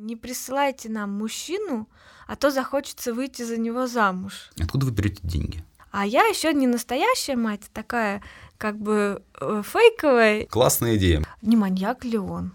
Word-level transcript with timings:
Не 0.00 0.14
присылайте 0.14 0.88
нам 0.88 1.10
мужчину, 1.10 1.88
а 2.28 2.36
то 2.36 2.52
захочется 2.52 3.12
выйти 3.12 3.42
за 3.42 3.56
него 3.56 3.88
замуж. 3.88 4.52
Откуда 4.56 4.86
вы 4.86 4.92
берете 4.92 5.18
деньги? 5.24 5.64
А 5.90 6.06
я 6.06 6.24
еще 6.26 6.52
не 6.54 6.68
настоящая 6.68 7.34
мать, 7.34 7.62
такая 7.72 8.22
как 8.58 8.78
бы 8.78 9.24
э, 9.40 9.62
фейковая. 9.64 10.46
Классная 10.46 10.94
идея. 10.94 11.24
Не 11.42 11.56
маньяк 11.56 12.04
ли 12.04 12.16
он? 12.16 12.52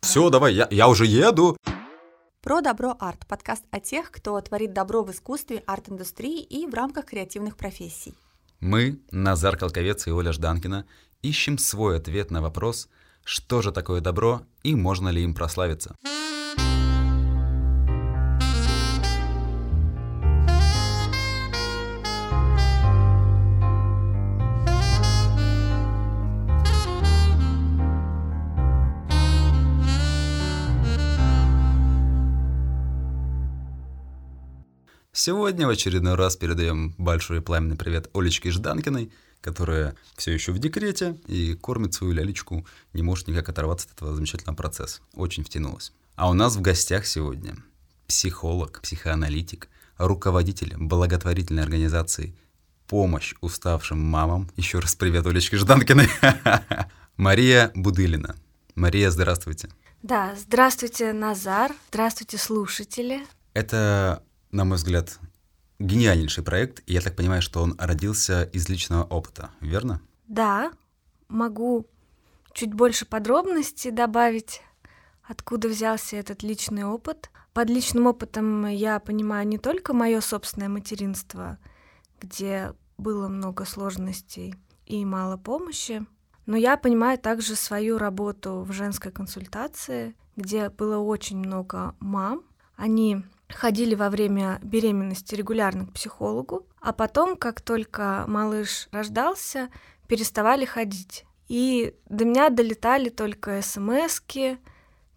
Все, 0.00 0.30
давай, 0.30 0.52
я, 0.52 0.66
я 0.72 0.88
уже 0.88 1.06
еду. 1.06 1.56
Про 2.42 2.60
добро 2.60 2.96
арт 2.98 3.24
подкаст 3.28 3.62
о 3.70 3.78
тех, 3.78 4.10
кто 4.10 4.40
творит 4.40 4.72
добро 4.72 5.04
в 5.04 5.12
искусстве, 5.12 5.62
арт-индустрии 5.68 6.42
и 6.42 6.66
в 6.66 6.74
рамках 6.74 7.04
креативных 7.04 7.56
профессий. 7.56 8.14
Мы, 8.58 8.98
Назар 9.12 9.56
Колковец 9.56 10.08
и 10.08 10.10
Оля 10.10 10.32
Жданкина, 10.32 10.86
ищем 11.22 11.56
свой 11.56 11.98
ответ 11.98 12.32
на 12.32 12.42
вопрос, 12.42 12.88
что 13.24 13.62
же 13.62 13.72
такое 13.72 14.00
добро 14.00 14.42
и 14.62 14.74
можно 14.74 15.08
ли 15.08 15.22
им 15.22 15.34
прославиться. 15.34 15.96
Сегодня 35.16 35.66
в 35.66 35.70
очередной 35.70 36.16
раз 36.16 36.36
передаем 36.36 36.94
большой 36.98 37.40
пламенный 37.40 37.76
привет 37.76 38.10
Олечке 38.12 38.50
Жданкиной, 38.50 39.10
которая 39.44 39.94
все 40.16 40.32
еще 40.32 40.52
в 40.52 40.58
декрете 40.58 41.18
и 41.26 41.54
кормит 41.54 41.92
свою 41.92 42.14
лялечку, 42.14 42.66
не 42.94 43.02
может 43.02 43.28
никак 43.28 43.46
оторваться 43.50 43.86
от 43.88 43.96
этого 43.96 44.14
замечательного 44.14 44.56
процесса. 44.56 45.02
Очень 45.12 45.44
втянулась. 45.44 45.92
А 46.16 46.30
у 46.30 46.32
нас 46.32 46.56
в 46.56 46.62
гостях 46.62 47.06
сегодня 47.06 47.54
психолог, 48.06 48.80
психоаналитик, 48.80 49.68
руководитель 49.98 50.74
благотворительной 50.78 51.62
организации 51.62 52.34
«Помощь 52.88 53.34
уставшим 53.42 54.00
мамам». 54.00 54.50
Еще 54.56 54.78
раз 54.78 54.94
привет 54.94 55.26
Олечке 55.26 55.58
Жданкиной. 55.58 56.08
Мария 57.18 57.70
Будылина. 57.74 58.36
Мария, 58.74 59.10
здравствуйте. 59.10 59.68
Да, 60.02 60.34
здравствуйте, 60.38 61.12
Назар. 61.12 61.70
Здравствуйте, 61.90 62.38
слушатели. 62.38 63.26
Это 63.52 64.22
на 64.52 64.64
мой 64.64 64.78
взгляд, 64.78 65.18
гениальнейший 65.78 66.44
проект, 66.44 66.82
и 66.86 66.92
я 66.92 67.00
так 67.00 67.16
понимаю, 67.16 67.42
что 67.42 67.62
он 67.62 67.74
родился 67.78 68.44
из 68.44 68.68
личного 68.68 69.04
опыта, 69.04 69.50
верно? 69.60 70.00
Да, 70.26 70.72
могу 71.28 71.86
чуть 72.52 72.72
больше 72.72 73.06
подробностей 73.06 73.90
добавить, 73.90 74.62
откуда 75.22 75.68
взялся 75.68 76.16
этот 76.16 76.42
личный 76.42 76.84
опыт. 76.84 77.30
Под 77.52 77.70
личным 77.70 78.06
опытом 78.06 78.66
я 78.66 78.98
понимаю 78.98 79.46
не 79.46 79.58
только 79.58 79.92
мое 79.92 80.20
собственное 80.20 80.68
материнство, 80.68 81.58
где 82.20 82.72
было 82.96 83.28
много 83.28 83.64
сложностей 83.64 84.54
и 84.86 85.04
мало 85.04 85.36
помощи, 85.36 86.06
но 86.46 86.56
я 86.56 86.76
понимаю 86.76 87.18
также 87.18 87.56
свою 87.56 87.98
работу 87.98 88.60
в 88.60 88.72
женской 88.72 89.10
консультации, 89.10 90.14
где 90.36 90.68
было 90.68 90.98
очень 90.98 91.38
много 91.38 91.94
мам. 92.00 92.42
Они 92.76 93.24
ходили 93.48 93.94
во 93.94 94.10
время 94.10 94.58
беременности 94.62 95.34
регулярно 95.34 95.86
к 95.86 95.92
психологу, 95.92 96.66
а 96.80 96.92
потом, 96.92 97.36
как 97.36 97.60
только 97.60 98.24
малыш 98.26 98.88
рождался, 98.90 99.68
переставали 100.08 100.64
ходить. 100.64 101.24
И 101.48 101.94
до 102.08 102.24
меня 102.24 102.50
долетали 102.50 103.10
только 103.10 103.60
смс 103.62 104.20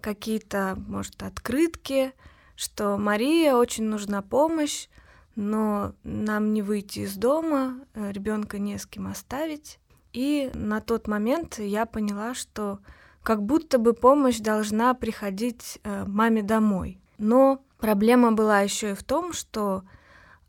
какие-то, 0.01 0.77
может, 0.87 1.23
открытки, 1.23 2.13
что 2.55 2.97
Мария 2.97 3.55
очень 3.55 3.85
нужна 3.85 4.21
помощь, 4.21 4.87
но 5.35 5.93
нам 6.03 6.53
не 6.53 6.61
выйти 6.61 6.99
из 6.99 7.15
дома, 7.15 7.79
ребенка 7.93 8.59
не 8.59 8.77
с 8.77 8.85
кем 8.85 9.07
оставить. 9.07 9.79
И 10.13 10.49
на 10.53 10.81
тот 10.81 11.07
момент 11.07 11.59
я 11.59 11.85
поняла, 11.85 12.33
что 12.33 12.79
как 13.21 13.43
будто 13.43 13.77
бы 13.77 13.93
помощь 13.93 14.39
должна 14.39 14.93
приходить 14.93 15.79
э, 15.83 16.05
маме 16.05 16.41
домой. 16.41 16.99
Но 17.17 17.61
Проблема 17.79 18.31
была 18.31 18.61
еще 18.61 18.91
и 18.91 18.95
в 18.95 19.03
том, 19.03 19.33
что 19.33 19.83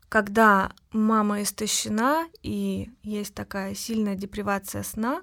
когда 0.09 0.71
мама 0.91 1.43
истощена 1.43 2.27
и 2.41 2.89
есть 3.03 3.35
такая 3.35 3.75
сильная 3.75 4.15
депривация 4.15 4.81
сна, 4.81 5.21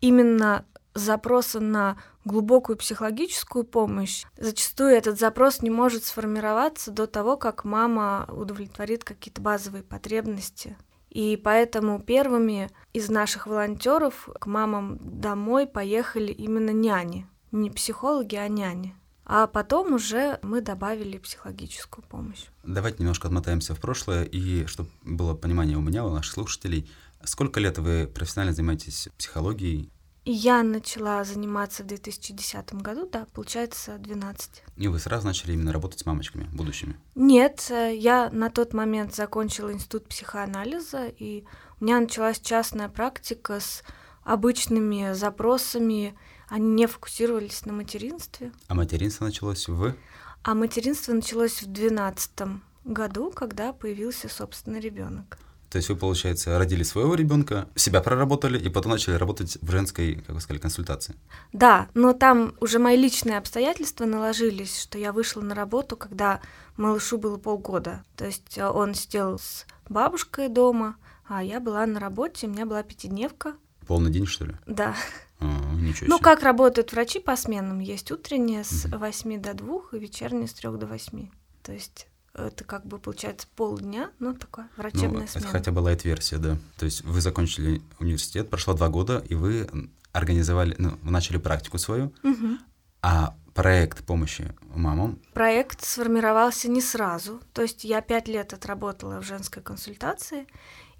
именно 0.00 0.66
запроса 0.94 1.60
на 1.60 1.96
глубокую 2.26 2.76
психологическую 2.76 3.64
помощь, 3.64 4.24
зачастую 4.36 4.90
этот 4.90 5.18
запрос 5.18 5.62
не 5.62 5.70
может 5.70 6.04
сформироваться 6.04 6.90
до 6.90 7.06
того, 7.06 7.38
как 7.38 7.64
мама 7.64 8.28
удовлетворит 8.30 9.02
какие-то 9.02 9.40
базовые 9.40 9.82
потребности. 9.82 10.76
И 11.08 11.40
поэтому 11.42 11.98
первыми 12.00 12.70
из 12.92 13.08
наших 13.08 13.46
волонтеров 13.46 14.28
к 14.38 14.46
мамам 14.46 14.98
домой 15.00 15.66
поехали 15.66 16.32
именно 16.32 16.70
няни. 16.70 17.26
Не 17.50 17.70
психологи, 17.70 18.36
а 18.36 18.48
няни 18.48 18.94
а 19.34 19.46
потом 19.46 19.94
уже 19.94 20.38
мы 20.42 20.60
добавили 20.60 21.16
психологическую 21.16 22.04
помощь. 22.04 22.44
Давайте 22.64 22.98
немножко 22.98 23.28
отмотаемся 23.28 23.74
в 23.74 23.80
прошлое, 23.80 24.24
и 24.24 24.66
чтобы 24.66 24.90
было 25.04 25.32
понимание 25.32 25.78
у 25.78 25.80
меня, 25.80 26.04
у 26.04 26.10
наших 26.10 26.34
слушателей, 26.34 26.90
сколько 27.24 27.58
лет 27.58 27.78
вы 27.78 28.06
профессионально 28.06 28.52
занимаетесь 28.54 29.08
психологией? 29.16 29.90
Я 30.26 30.62
начала 30.62 31.24
заниматься 31.24 31.82
в 31.82 31.86
2010 31.86 32.74
году, 32.74 33.08
да, 33.10 33.26
получается 33.32 33.96
12. 33.96 34.64
И 34.76 34.88
вы 34.88 34.98
сразу 34.98 35.26
начали 35.26 35.54
именно 35.54 35.72
работать 35.72 36.00
с 36.00 36.04
мамочками 36.04 36.44
будущими? 36.52 36.96
Нет, 37.14 37.70
я 37.70 38.28
на 38.30 38.50
тот 38.50 38.74
момент 38.74 39.14
закончила 39.14 39.72
институт 39.72 40.08
психоанализа, 40.08 41.06
и 41.06 41.44
у 41.80 41.84
меня 41.86 42.00
началась 42.00 42.38
частная 42.38 42.90
практика 42.90 43.60
с 43.60 43.82
обычными 44.24 45.14
запросами 45.14 46.14
они 46.52 46.68
не 46.68 46.86
фокусировались 46.86 47.64
на 47.64 47.72
материнстве. 47.72 48.52
А 48.68 48.74
материнство 48.74 49.24
началось 49.24 49.68
в? 49.68 49.94
А 50.42 50.54
материнство 50.54 51.14
началось 51.14 51.62
в 51.62 51.72
двенадцатом 51.72 52.62
году, 52.84 53.30
когда 53.30 53.72
появился 53.72 54.28
собственный 54.28 54.78
ребенок. 54.78 55.38
То 55.70 55.78
есть 55.78 55.88
вы, 55.88 55.96
получается, 55.96 56.58
родили 56.58 56.82
своего 56.82 57.14
ребенка, 57.14 57.70
себя 57.74 58.02
проработали 58.02 58.58
и 58.58 58.68
потом 58.68 58.92
начали 58.92 59.14
работать 59.14 59.56
в 59.62 59.70
женской, 59.70 60.16
как 60.16 60.34
вы 60.34 60.40
сказали, 60.42 60.60
консультации. 60.60 61.16
Да, 61.54 61.88
но 61.94 62.12
там 62.12 62.54
уже 62.60 62.78
мои 62.78 62.98
личные 62.98 63.38
обстоятельства 63.38 64.04
наложились, 64.04 64.78
что 64.78 64.98
я 64.98 65.14
вышла 65.14 65.40
на 65.40 65.54
работу, 65.54 65.96
когда 65.96 66.42
малышу 66.76 67.16
было 67.16 67.38
полгода. 67.38 68.04
То 68.14 68.26
есть 68.26 68.58
э, 68.58 68.68
он 68.68 68.92
сидел 68.92 69.38
с 69.38 69.64
бабушкой 69.88 70.50
дома, 70.50 70.96
а 71.26 71.42
я 71.42 71.60
была 71.60 71.86
на 71.86 71.98
работе, 71.98 72.46
у 72.46 72.50
меня 72.50 72.66
была 72.66 72.82
пятидневка. 72.82 73.54
Полный 73.86 74.10
день, 74.10 74.26
что 74.26 74.44
ли? 74.44 74.54
Да. 74.66 74.94
А, 75.42 75.74
ничего 75.74 76.06
ну, 76.08 76.16
себе. 76.16 76.24
как 76.24 76.42
работают 76.42 76.92
врачи 76.92 77.18
по 77.18 77.36
сменам? 77.36 77.80
Есть 77.80 78.12
утренняя 78.12 78.62
с 78.62 78.86
8 78.86 79.42
до 79.42 79.54
2 79.54 79.80
и 79.92 79.98
вечерняя 79.98 80.46
с 80.46 80.52
3 80.52 80.70
до 80.78 80.86
8. 80.86 81.28
То 81.62 81.72
есть 81.72 82.06
это 82.34 82.64
как 82.64 82.86
бы 82.86 82.98
получается 82.98 83.46
полдня, 83.56 84.10
но 84.18 84.34
такое 84.34 84.68
врачебная 84.76 85.22
ну, 85.22 85.26
смена. 85.26 85.44
Это 85.44 85.52
хотя 85.52 85.72
бы 85.72 85.80
лайт-версия, 85.80 86.38
да. 86.38 86.56
То 86.78 86.84
есть 86.84 87.02
вы 87.02 87.20
закончили 87.20 87.82
университет, 87.98 88.48
прошло 88.48 88.74
два 88.74 88.88
года, 88.88 89.22
и 89.28 89.34
вы 89.34 89.68
организовали, 90.12 90.74
ну, 90.78 90.98
начали 91.02 91.38
практику 91.38 91.78
свою, 91.78 92.12
Угу. 92.22 92.58
а 93.02 93.34
проект 93.54 94.04
помощи 94.04 94.54
мамам? 94.74 95.18
Проект 95.34 95.84
сформировался 95.84 96.68
не 96.68 96.80
сразу. 96.80 97.40
То 97.52 97.62
есть 97.62 97.84
я 97.84 98.00
пять 98.00 98.28
лет 98.28 98.52
отработала 98.52 99.20
в 99.20 99.26
женской 99.26 99.62
консультации, 99.62 100.46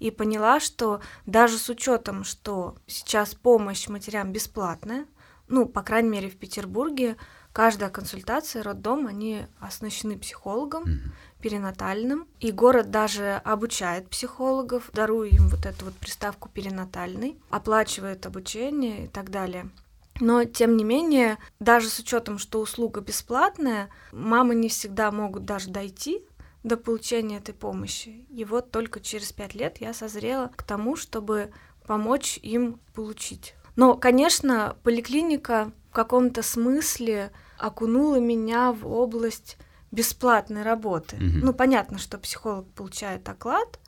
и 0.03 0.11
поняла, 0.11 0.59
что 0.59 0.99
даже 1.25 1.57
с 1.57 1.69
учетом, 1.69 2.25
что 2.25 2.75
сейчас 2.87 3.35
помощь 3.35 3.87
матерям 3.87 4.33
бесплатная, 4.33 5.05
ну, 5.47 5.65
по 5.65 5.81
крайней 5.81 6.09
мере, 6.09 6.29
в 6.29 6.35
Петербурге 6.35 7.15
каждая 7.53 7.89
консультация, 7.89 8.63
роддом, 8.63 9.07
они 9.07 9.45
оснащены 9.61 10.19
психологом, 10.19 10.83
mm-hmm. 10.83 11.41
перинатальным, 11.41 12.27
и 12.41 12.51
город 12.51 12.91
даже 12.91 13.41
обучает 13.45 14.09
психологов, 14.09 14.89
даруя 14.91 15.29
им 15.29 15.47
вот 15.47 15.65
эту 15.65 15.85
вот 15.85 15.93
приставку 15.93 16.49
перинатальный, 16.49 17.39
оплачивает 17.49 18.25
обучение 18.25 19.05
и 19.05 19.07
так 19.07 19.29
далее. 19.29 19.69
Но, 20.19 20.43
тем 20.43 20.75
не 20.75 20.83
менее, 20.83 21.37
даже 21.61 21.87
с 21.87 21.97
учетом, 21.97 22.39
что 22.39 22.59
услуга 22.59 22.99
бесплатная, 22.99 23.89
мамы 24.11 24.53
не 24.53 24.67
всегда 24.67 25.11
могут 25.11 25.45
даже 25.45 25.69
дойти 25.69 26.25
до 26.63 26.77
получения 26.77 27.37
этой 27.37 27.53
помощи. 27.53 28.25
И 28.29 28.45
вот 28.45 28.71
только 28.71 28.99
через 28.99 29.31
пять 29.31 29.53
лет 29.53 29.79
я 29.79 29.93
созрела 29.93 30.51
к 30.55 30.63
тому, 30.63 30.95
чтобы 30.95 31.51
помочь 31.85 32.39
им 32.41 32.79
получить. 32.93 33.55
Но, 33.75 33.95
конечно, 33.95 34.77
поликлиника 34.83 35.71
в 35.89 35.93
каком-то 35.93 36.41
смысле 36.41 37.31
окунула 37.57 38.19
меня 38.19 38.71
в 38.71 38.87
область 38.87 39.57
бесплатной 39.91 40.63
работы. 40.63 41.17
Мгм. 41.17 41.39
Ну, 41.39 41.53
понятно, 41.53 41.97
что 41.97 42.17
психолог 42.17 42.67
получает 42.71 43.27
оклад, 43.29 43.79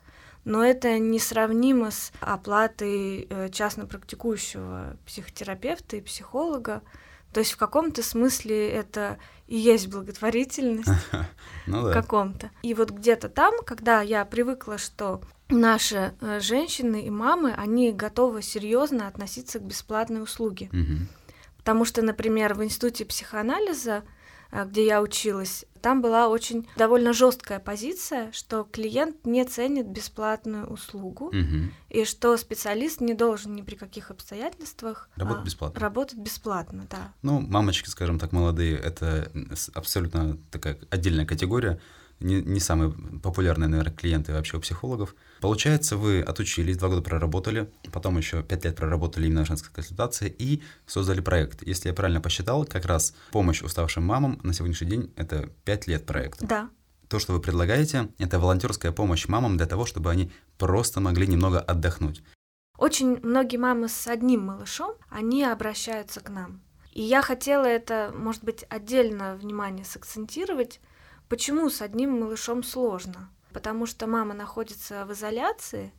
но 0.44 0.64
это 0.64 0.98
несравнимо 0.98 1.90
с 1.90 2.12
оплатой 2.20 3.26
э, 3.28 3.48
частно 3.50 3.86
практикующего 3.86 4.96
психотерапевта 5.04 5.96
и 5.96 6.00
психолога. 6.00 6.82
То 7.32 7.40
есть 7.40 7.52
в 7.52 7.56
каком-то 7.56 8.02
смысле 8.04 8.70
это 8.70 9.18
и 9.46 9.56
есть 9.56 9.88
благотворительность 9.88 10.88
ну, 11.66 11.82
да. 11.82 11.90
в 11.90 11.92
каком-то. 11.92 12.50
И 12.62 12.74
вот 12.74 12.90
где-то 12.90 13.28
там, 13.28 13.54
когда 13.64 14.00
я 14.02 14.24
привыкла, 14.24 14.78
что 14.78 15.20
наши 15.48 16.14
э, 16.20 16.40
женщины 16.40 17.02
и 17.02 17.10
мамы, 17.10 17.54
они 17.56 17.92
готовы 17.92 18.42
серьезно 18.42 19.06
относиться 19.06 19.58
к 19.58 19.62
бесплатной 19.62 20.22
услуге. 20.22 20.68
Мгм. 20.72 21.08
Потому 21.58 21.84
что, 21.84 22.02
например, 22.02 22.54
в 22.54 22.62
институте 22.62 23.04
психоанализа, 23.04 24.04
где 24.52 24.86
я 24.86 25.02
училась, 25.02 25.64
там 25.80 26.02
была 26.02 26.28
очень 26.28 26.66
довольно 26.76 27.12
жесткая 27.12 27.60
позиция, 27.60 28.32
что 28.32 28.64
клиент 28.64 29.24
не 29.24 29.44
ценит 29.44 29.86
бесплатную 29.86 30.66
услугу, 30.66 31.30
Мгм. 31.32 31.72
и 31.88 32.04
что 32.04 32.36
специалист 32.36 33.00
не 33.00 33.14
должен 33.14 33.54
ни 33.54 33.62
при 33.62 33.76
каких 33.76 34.10
обстоятельствах 34.10 35.08
Работать 35.16 35.42
а, 35.42 35.46
бесплатно. 35.46 35.80
Работать 35.80 36.18
бесплатно, 36.18 36.86
да. 36.90 37.12
Ну, 37.22 37.40
мамочки, 37.40 37.88
скажем 37.88 38.18
так, 38.18 38.32
молодые, 38.32 38.76
это 38.76 39.30
абсолютно 39.74 40.38
такая 40.50 40.78
отдельная 40.90 41.26
категория. 41.26 41.80
Не, 42.20 42.40
не 42.40 42.60
самые 42.60 42.92
популярные, 43.22 43.68
наверное, 43.68 43.92
клиенты 43.92 44.32
вообще 44.32 44.56
у 44.56 44.60
психологов. 44.60 45.14
Получается, 45.40 45.96
вы 45.96 46.22
отучились, 46.22 46.78
два 46.78 46.88
года 46.88 47.02
проработали, 47.02 47.70
потом 47.92 48.16
еще 48.16 48.42
пять 48.42 48.64
лет 48.64 48.74
проработали 48.76 49.26
именно 49.26 49.44
в 49.44 49.48
женской 49.48 49.70
консультации 49.72 50.34
и 50.38 50.62
создали 50.86 51.20
проект. 51.20 51.62
Если 51.62 51.88
я 51.88 51.94
правильно 51.94 52.20
посчитал, 52.22 52.64
как 52.64 52.86
раз 52.86 53.14
помощь 53.32 53.62
уставшим 53.62 54.04
мамам 54.04 54.40
на 54.42 54.54
сегодняшний 54.54 54.88
день— 54.88 55.12
это 55.16 55.50
пять 55.64 55.86
лет 55.86 56.06
проекта. 56.06 56.46
Да, 56.46 56.70
То, 57.08 57.18
что 57.18 57.34
вы 57.34 57.40
предлагаете, 57.40 58.08
это 58.18 58.38
волонтерская 58.38 58.92
помощь 58.92 59.28
мамам 59.28 59.56
для 59.58 59.66
того, 59.66 59.84
чтобы 59.84 60.10
они 60.10 60.32
просто 60.56 61.00
могли 61.00 61.26
немного 61.26 61.60
отдохнуть. 61.60 62.22
Очень 62.78 63.20
многие 63.22 63.56
мамы 63.58 63.88
с 63.88 64.06
одним 64.06 64.46
малышом, 64.46 64.94
они 65.08 65.44
обращаются 65.44 66.20
к 66.20 66.30
нам. 66.30 66.60
И 66.92 67.02
я 67.02 67.20
хотела 67.20 67.66
это, 67.66 68.12
может 68.16 68.42
быть, 68.42 68.64
отдельно 68.70 69.36
внимание 69.36 69.84
сакцентировать. 69.84 70.80
Почему 71.28 71.70
с 71.70 71.82
одним 71.82 72.20
малышом 72.20 72.62
сложно? 72.62 73.30
Потому 73.52 73.86
что 73.86 74.06
мама 74.06 74.34
находится 74.34 75.04
в 75.06 75.12
изоляции, 75.12 75.92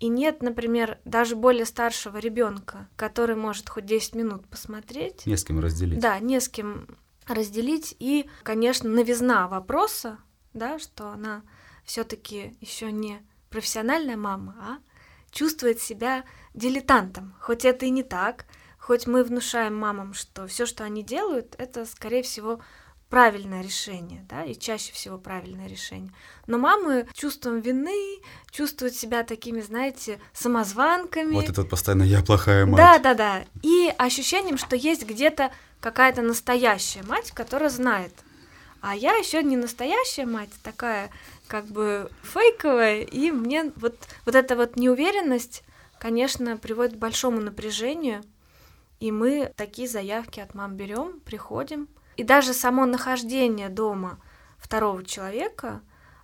и 0.00 0.08
нет, 0.08 0.42
например, 0.42 0.98
даже 1.04 1.36
более 1.36 1.66
старшего 1.66 2.16
ребенка, 2.16 2.88
который 2.96 3.36
может 3.36 3.68
хоть 3.68 3.84
10 3.84 4.14
минут 4.14 4.48
посмотреть. 4.48 5.26
Не 5.26 5.36
с 5.36 5.44
кем 5.44 5.60
разделить. 5.60 6.00
Да, 6.00 6.18
не 6.18 6.40
с 6.40 6.48
кем 6.48 6.86
разделить. 7.26 7.94
И, 7.98 8.28
конечно, 8.42 8.88
новизна 8.88 9.46
вопроса, 9.46 10.18
да, 10.54 10.78
что 10.78 11.10
она 11.10 11.42
все-таки 11.84 12.56
еще 12.60 12.90
не 12.90 13.20
профессиональная 13.50 14.16
мама, 14.16 14.56
а 14.58 14.78
чувствует 15.30 15.80
себя 15.80 16.24
дилетантом. 16.54 17.34
Хоть 17.38 17.66
это 17.66 17.84
и 17.84 17.90
не 17.90 18.02
так, 18.02 18.46
хоть 18.78 19.06
мы 19.06 19.22
внушаем 19.22 19.76
мамам, 19.76 20.14
что 20.14 20.46
все, 20.46 20.64
что 20.64 20.84
они 20.84 21.02
делают, 21.02 21.54
это, 21.58 21.84
скорее 21.84 22.22
всего, 22.22 22.60
правильное 23.10 23.62
решение, 23.62 24.24
да, 24.28 24.44
и 24.44 24.54
чаще 24.54 24.92
всего 24.92 25.18
правильное 25.18 25.66
решение. 25.66 26.12
Но 26.46 26.58
мамы 26.58 27.06
чувством 27.12 27.60
вины 27.60 28.20
чувствуют 28.50 28.94
себя 28.94 29.24
такими, 29.24 29.60
знаете, 29.60 30.20
самозванками. 30.32 31.34
Вот 31.34 31.48
это 31.48 31.62
вот 31.62 31.70
постоянно 31.70 32.04
«я 32.04 32.22
плохая 32.22 32.64
мать». 32.66 32.76
Да, 32.76 32.98
да, 32.98 33.14
да. 33.14 33.44
И 33.62 33.92
ощущением, 33.98 34.56
что 34.56 34.76
есть 34.76 35.04
где-то 35.04 35.50
какая-то 35.80 36.22
настоящая 36.22 37.02
мать, 37.02 37.32
которая 37.32 37.68
знает. 37.68 38.12
А 38.80 38.94
я 38.94 39.16
еще 39.16 39.42
не 39.42 39.56
настоящая 39.56 40.24
мать, 40.26 40.50
такая 40.62 41.10
как 41.48 41.66
бы 41.66 42.10
фейковая, 42.22 43.02
и 43.02 43.32
мне 43.32 43.72
вот, 43.76 43.96
вот 44.24 44.34
эта 44.36 44.54
вот 44.54 44.76
неуверенность, 44.76 45.64
конечно, 45.98 46.56
приводит 46.56 46.94
к 46.94 46.98
большому 46.98 47.40
напряжению, 47.40 48.22
и 49.00 49.10
мы 49.10 49.52
такие 49.56 49.88
заявки 49.88 50.38
от 50.38 50.54
мам 50.54 50.76
берем, 50.76 51.20
приходим, 51.20 51.88
и 52.20 52.22
даже 52.22 52.52
само 52.52 52.84
нахождение 52.84 53.70
дома 53.70 54.18
второго 54.58 55.02
человека, 55.02 55.80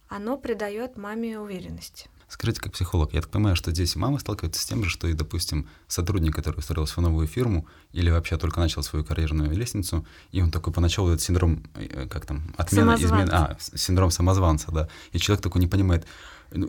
оно 0.09 0.37
придает 0.37 0.99
маме 0.99 1.41
уверенности. 1.41 2.11
Скажите, 2.29 2.61
как 2.61 2.75
психолог, 2.75 3.15
я 3.15 3.23
так 3.23 3.31
понимаю, 3.31 3.57
что 3.57 3.71
здесь 3.71 3.97
мамы 3.97 4.21
сталкиваются 4.21 4.61
с 4.61 4.67
тем 4.67 4.85
же, 4.85 4.91
что 4.91 5.09
и, 5.09 5.15
допустим, 5.15 5.71
сотрудник, 5.89 6.37
который 6.37 6.59
устроился 6.59 6.97
в 6.97 7.01
новую 7.01 7.27
фирму 7.27 7.67
или 7.93 8.11
вообще 8.11 8.37
только 8.37 8.61
начал 8.61 8.83
свою 8.83 9.07
карьерную 9.07 9.51
лестницу, 9.57 10.07
и 10.33 10.43
он 10.43 10.51
такой 10.51 10.71
поначалу 10.71 11.09
этот 11.09 11.23
синдром, 11.23 11.63
э, 11.77 12.07
как 12.11 12.27
там, 12.27 12.55
отмена, 12.59 12.97
измена, 12.97 13.31
а, 13.33 13.57
синдром 13.59 14.11
самозванца, 14.11 14.71
да, 14.73 14.89
и 15.13 15.19
человек 15.19 15.43
такой 15.43 15.63
не 15.63 15.67
понимает, 15.67 16.05
ну, 16.53 16.69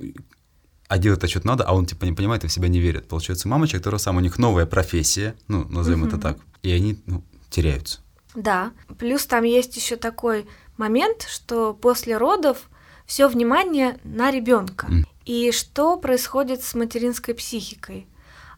а 0.88 0.97
делать-то 0.97 1.27
что-то 1.27 1.47
надо, 1.47 1.65
а 1.65 1.73
он 1.73 1.85
типа 1.85 2.06
не 2.06 2.13
понимает 2.13 2.45
и 2.45 2.47
в 2.47 2.51
себя 2.53 2.69
не 2.69 2.80
верит. 2.80 3.09
Получается, 3.09 3.50
мамочек, 3.50 3.83
то 3.83 3.91
же 3.91 4.00
самое, 4.00 4.21
у 4.21 4.23
них 4.23 4.38
новая 4.38 4.65
профессия, 4.65 5.35
ну, 5.50 5.65
назовем 5.68 6.06
это 6.06 6.15
Мгм. 6.15 6.21
так, 6.21 6.38
и 6.63 6.71
они 6.71 7.01
ну, 7.07 7.25
теряются. 7.50 8.00
Да, 8.38 8.72
плюс 9.00 9.25
там 9.25 9.44
есть 9.44 9.75
еще 9.75 9.95
такой 9.95 10.48
момент, 10.78 11.24
что 11.24 11.74
после 11.74 12.18
родов 12.18 12.69
все 13.07 13.28
внимание 13.28 13.98
на 14.04 14.30
ребенка. 14.30 14.88
И 15.25 15.51
что 15.51 15.98
происходит 15.98 16.62
с 16.63 16.75
материнской 16.75 17.34
психикой? 17.34 18.07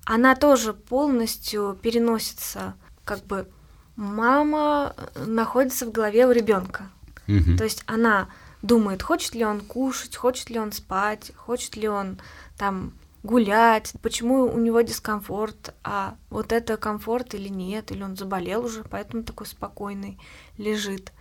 Она 0.03 0.35
тоже 0.35 0.73
полностью 0.73 1.79
переносится, 1.81 2.75
как 3.05 3.25
бы 3.25 3.47
мама 3.95 4.95
э, 4.97 5.25
находится 5.25 5.85
в 5.85 5.91
голове 5.91 6.27
у 6.27 6.31
ребенка. 6.31 6.89
Мгм. 7.27 7.57
То 7.57 7.63
есть 7.63 7.83
она 7.85 8.27
думает, 8.61 9.01
хочет 9.01 9.33
ли 9.33 9.45
он 9.45 9.61
кушать, 9.61 10.15
хочет 10.15 10.49
ли 10.49 10.59
он 10.59 10.71
спать, 10.71 11.31
хочет 11.37 11.75
ли 11.75 11.87
он 11.87 12.19
там 12.57 12.93
гулять, 13.23 13.93
почему 14.01 14.43
у 14.43 14.57
него 14.57 14.81
дискомфорт, 14.81 15.73
а 15.83 16.15
вот 16.29 16.51
это 16.51 16.77
комфорт 16.77 17.33
или 17.35 17.49
нет, 17.49 17.91
или 17.91 18.03
он 18.03 18.15
заболел 18.15 18.65
уже, 18.65 18.83
поэтому 18.83 19.23
такой 19.23 19.45
спокойный 19.47 20.19
лежит. 20.57 21.11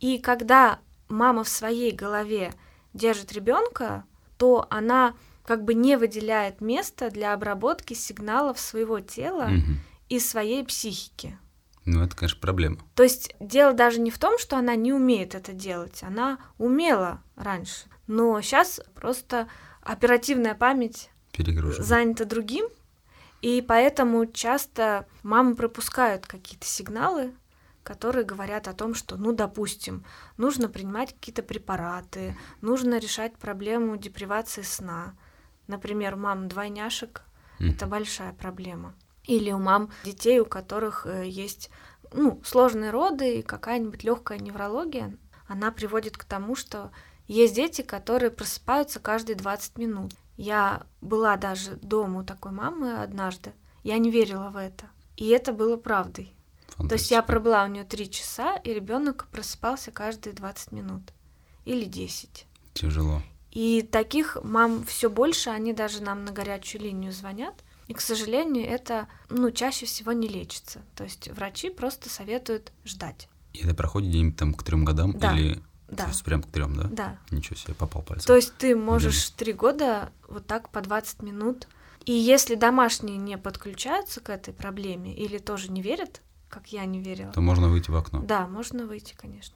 И 0.00 0.18
когда 0.18 0.78
мама 1.08 1.44
в 1.44 1.48
своей 1.48 1.92
голове 1.92 2.52
держит 2.94 3.32
ребенка, 3.32 4.04
то 4.38 4.66
она 4.70 5.14
как 5.44 5.64
бы 5.64 5.74
не 5.74 5.96
выделяет 5.96 6.60
место 6.60 7.10
для 7.10 7.32
обработки 7.34 7.94
сигналов 7.94 8.58
своего 8.60 9.00
тела 9.00 9.48
Мгм. 9.48 9.78
и 10.08 10.18
своей 10.20 10.64
психики. 10.64 11.38
Ну, 11.84 12.02
это, 12.02 12.14
конечно, 12.16 12.40
проблема. 12.40 12.78
То 12.94 13.02
есть 13.02 13.34
дело 13.40 13.72
даже 13.72 14.00
не 14.00 14.12
в 14.12 14.18
том, 14.18 14.38
что 14.38 14.56
она 14.56 14.76
не 14.76 14.92
умеет 14.92 15.34
это 15.34 15.52
делать, 15.52 16.02
она 16.04 16.38
умела 16.58 17.20
раньше, 17.34 17.86
но 18.06 18.40
сейчас 18.40 18.80
просто 18.94 19.48
оперативная 19.82 20.54
память 20.54 21.10
Перегружена. 21.32 21.84
занята 21.84 22.24
другим, 22.24 22.66
и 23.40 23.60
поэтому 23.66 24.26
часто 24.26 25.06
мамы 25.22 25.56
пропускают 25.56 26.26
какие-то 26.26 26.66
сигналы, 26.66 27.32
которые 27.82 28.24
говорят 28.24 28.68
о 28.68 28.72
том, 28.74 28.94
что, 28.94 29.16
ну, 29.16 29.32
допустим, 29.32 30.04
нужно 30.36 30.68
принимать 30.68 31.12
какие-то 31.14 31.42
препараты, 31.42 32.36
нужно 32.60 32.98
решать 32.98 33.36
проблему 33.36 33.96
депривации 33.96 34.62
сна. 34.62 35.14
Например, 35.66 36.14
у 36.14 36.18
мам 36.18 36.48
двойняшек 36.48 37.22
Мгм. 37.58 37.70
это 37.70 37.86
большая 37.86 38.32
проблема. 38.32 38.94
Или 39.24 39.50
у 39.52 39.58
мам 39.58 39.90
детей, 40.04 40.40
у 40.40 40.44
которых 40.44 41.06
э, 41.06 41.28
есть 41.28 41.70
ну, 42.12 42.40
сложные 42.44 42.90
роды 42.90 43.38
и 43.38 43.42
какая-нибудь 43.42 44.04
легкая 44.04 44.38
неврология, 44.38 45.16
она 45.46 45.70
приводит 45.70 46.16
к 46.16 46.24
тому, 46.24 46.56
что 46.56 46.90
есть 47.26 47.54
дети, 47.54 47.82
которые 47.82 48.30
просыпаются 48.30 49.00
каждые 49.00 49.36
20 49.36 49.78
минут. 49.78 50.12
Я 50.36 50.86
была 51.00 51.36
даже 51.36 51.76
дома 51.76 52.20
у 52.20 52.24
такой 52.24 52.52
мамы 52.52 53.02
однажды. 53.02 53.52
Я 53.82 53.98
не 53.98 54.10
верила 54.10 54.50
в 54.50 54.56
это. 54.56 54.86
И 55.16 55.28
это 55.28 55.52
было 55.52 55.76
правдой. 55.76 56.34
То 56.88 56.94
есть 56.94 57.10
я 57.10 57.22
пробыла 57.22 57.64
у 57.64 57.68
нее 57.68 57.84
3 57.84 58.10
часа, 58.10 58.56
и 58.56 58.72
ребенок 58.72 59.28
просыпался 59.30 59.90
каждые 59.90 60.32
20 60.34 60.72
минут. 60.72 61.02
Или 61.64 61.84
10. 61.84 62.46
Тяжело. 62.74 63.22
И 63.50 63.82
таких 63.82 64.38
мам 64.42 64.84
все 64.84 65.10
больше, 65.10 65.50
они 65.50 65.74
даже 65.74 66.02
нам 66.02 66.24
на 66.24 66.32
горячую 66.32 66.82
линию 66.82 67.12
звонят. 67.12 67.54
И, 67.86 67.94
к 67.94 68.00
сожалению, 68.00 68.66
это 68.66 69.08
ну, 69.28 69.50
чаще 69.50 69.84
всего 69.84 70.12
не 70.12 70.26
лечится. 70.26 70.80
То 70.96 71.04
есть 71.04 71.28
врачи 71.28 71.68
просто 71.68 72.08
советуют 72.08 72.72
ждать. 72.84 73.28
И 73.52 73.60
это 73.60 73.74
проходит 73.74 74.08
где-нибудь 74.08 74.38
там 74.38 74.54
к 74.54 74.62
трем 74.62 74.84
годам 74.84 75.12
Да, 75.18 75.36
или 75.36 75.62
Да, 75.92 76.04
то 76.04 76.10
есть 76.10 76.24
прям 76.24 76.42
к 76.42 76.46
трем, 76.46 76.74
да? 76.74 76.88
да. 76.90 77.18
Ничего 77.30 77.54
себе, 77.56 77.74
попал 77.74 78.02
пальцем. 78.02 78.26
То 78.26 78.34
есть 78.34 78.56
ты 78.56 78.74
можешь 78.74 79.30
три 79.30 79.52
года 79.52 80.10
вот 80.26 80.46
так 80.46 80.70
по 80.70 80.80
20 80.80 81.22
минут. 81.22 81.68
И 82.06 82.12
если 82.12 82.54
домашние 82.54 83.18
не 83.18 83.36
подключаются 83.36 84.20
к 84.20 84.30
этой 84.30 84.54
проблеме 84.54 85.14
или 85.14 85.38
тоже 85.38 85.70
не 85.70 85.82
верят, 85.82 86.22
как 86.48 86.68
я 86.68 86.84
не 86.86 87.00
верила, 87.00 87.30
То 87.32 87.42
можно 87.42 87.68
выйти 87.68 87.90
в 87.90 87.96
окно. 87.96 88.22
Да, 88.22 88.46
можно 88.46 88.86
выйти, 88.86 89.14
конечно. 89.14 89.54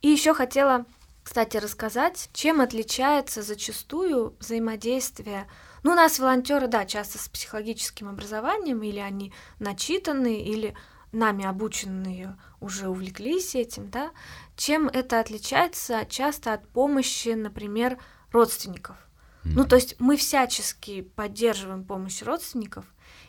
И 0.00 0.08
еще 0.08 0.34
хотела, 0.34 0.86
кстати, 1.22 1.58
рассказать, 1.58 2.30
чем 2.32 2.60
отличается 2.60 3.42
зачастую 3.42 4.34
взаимодействие. 4.40 5.46
Ну, 5.82 5.92
у 5.92 5.94
нас 5.94 6.18
волонтеры, 6.18 6.68
да, 6.68 6.86
часто 6.86 7.18
с 7.18 7.28
психологическим 7.28 8.08
образованием, 8.08 8.82
или 8.82 8.98
они 8.98 9.32
начитанные, 9.58 10.42
или 10.42 10.74
нами 11.16 11.44
обученные 11.44 12.38
уже 12.60 12.88
увлеклись 12.88 13.54
этим, 13.54 13.90
да. 13.90 14.12
Чем 14.56 14.88
это 14.88 15.18
отличается 15.18 16.06
часто 16.08 16.52
от 16.52 16.68
помощи, 16.68 17.30
например, 17.30 17.98
родственников? 18.30 18.96
Ну, 19.44 19.64
то 19.64 19.76
есть 19.76 19.96
мы 20.00 20.16
всячески 20.16 21.02
поддерживаем 21.02 21.84
помощь 21.84 22.22
родственников. 22.22 22.84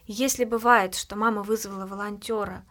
Если 0.05 0.45
бывает, 0.45 0.95
что 0.95 1.15
мама 1.15 1.43
вызвала 1.43 1.85
волонтера, 1.85 2.65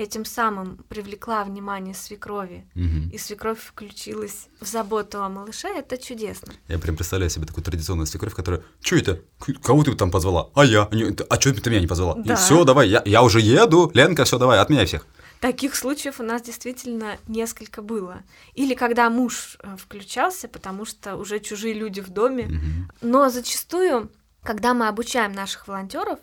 этим 0.00 0.24
самым 0.24 0.78
привлекла 0.88 1.44
внимание 1.44 1.94
свекрови, 1.94 2.64
Мгм. 2.74 3.10
и 3.10 3.18
свекровь 3.18 3.60
включилась 3.60 4.48
в 4.60 4.66
заботу 4.66 5.22
о 5.22 5.28
малыше, 5.28 5.68
это 5.68 5.96
чудесно. 5.98 6.52
Я 6.68 6.78
прям 6.78 6.96
представляю 6.96 7.30
себе 7.30 7.46
такую 7.46 7.64
традиционную 7.64 8.06
свекровь, 8.06 8.34
которая, 8.34 8.62
что 8.80 8.96
это? 8.96 9.20
Кого 9.62 9.84
ты 9.84 9.94
там 9.94 10.10
позвала? 10.10 10.50
А 10.54 10.64
я? 10.64 10.88
«Не, 10.92 11.10
ты- 11.12 11.24
А 11.28 11.40
что 11.40 11.52
ты 11.54 11.70
меня 11.70 11.80
не 11.80 11.86
позвала? 11.86 12.14
Да. 12.16 12.36
Все, 12.36 12.64
давай, 12.64 12.88
я, 12.88 13.02
я 13.04 13.22
уже 13.22 13.40
еду. 13.40 13.90
Ленка, 13.94 14.24
все, 14.24 14.38
давай, 14.38 14.58
отменяй 14.58 14.86
всех. 14.86 15.06
Таких 15.40 15.74
случаев 15.74 16.20
у 16.20 16.22
нас 16.22 16.42
действительно 16.42 17.16
несколько 17.28 17.80
было. 17.82 18.22
Или 18.54 18.74
когда 18.74 19.08
муж 19.10 19.56
э, 19.62 19.76
включался, 19.78 20.48
потому 20.48 20.84
что 20.84 21.16
уже 21.16 21.40
чужие 21.40 21.72
люди 21.74 22.00
в 22.00 22.10
доме. 22.10 22.46
Мгм. 22.46 22.90
Но 23.00 23.28
зачастую, 23.30 24.10
когда 24.42 24.74
мы 24.74 24.88
обучаем 24.88 25.32
наших 25.32 25.66
волонтеров, 25.68 26.18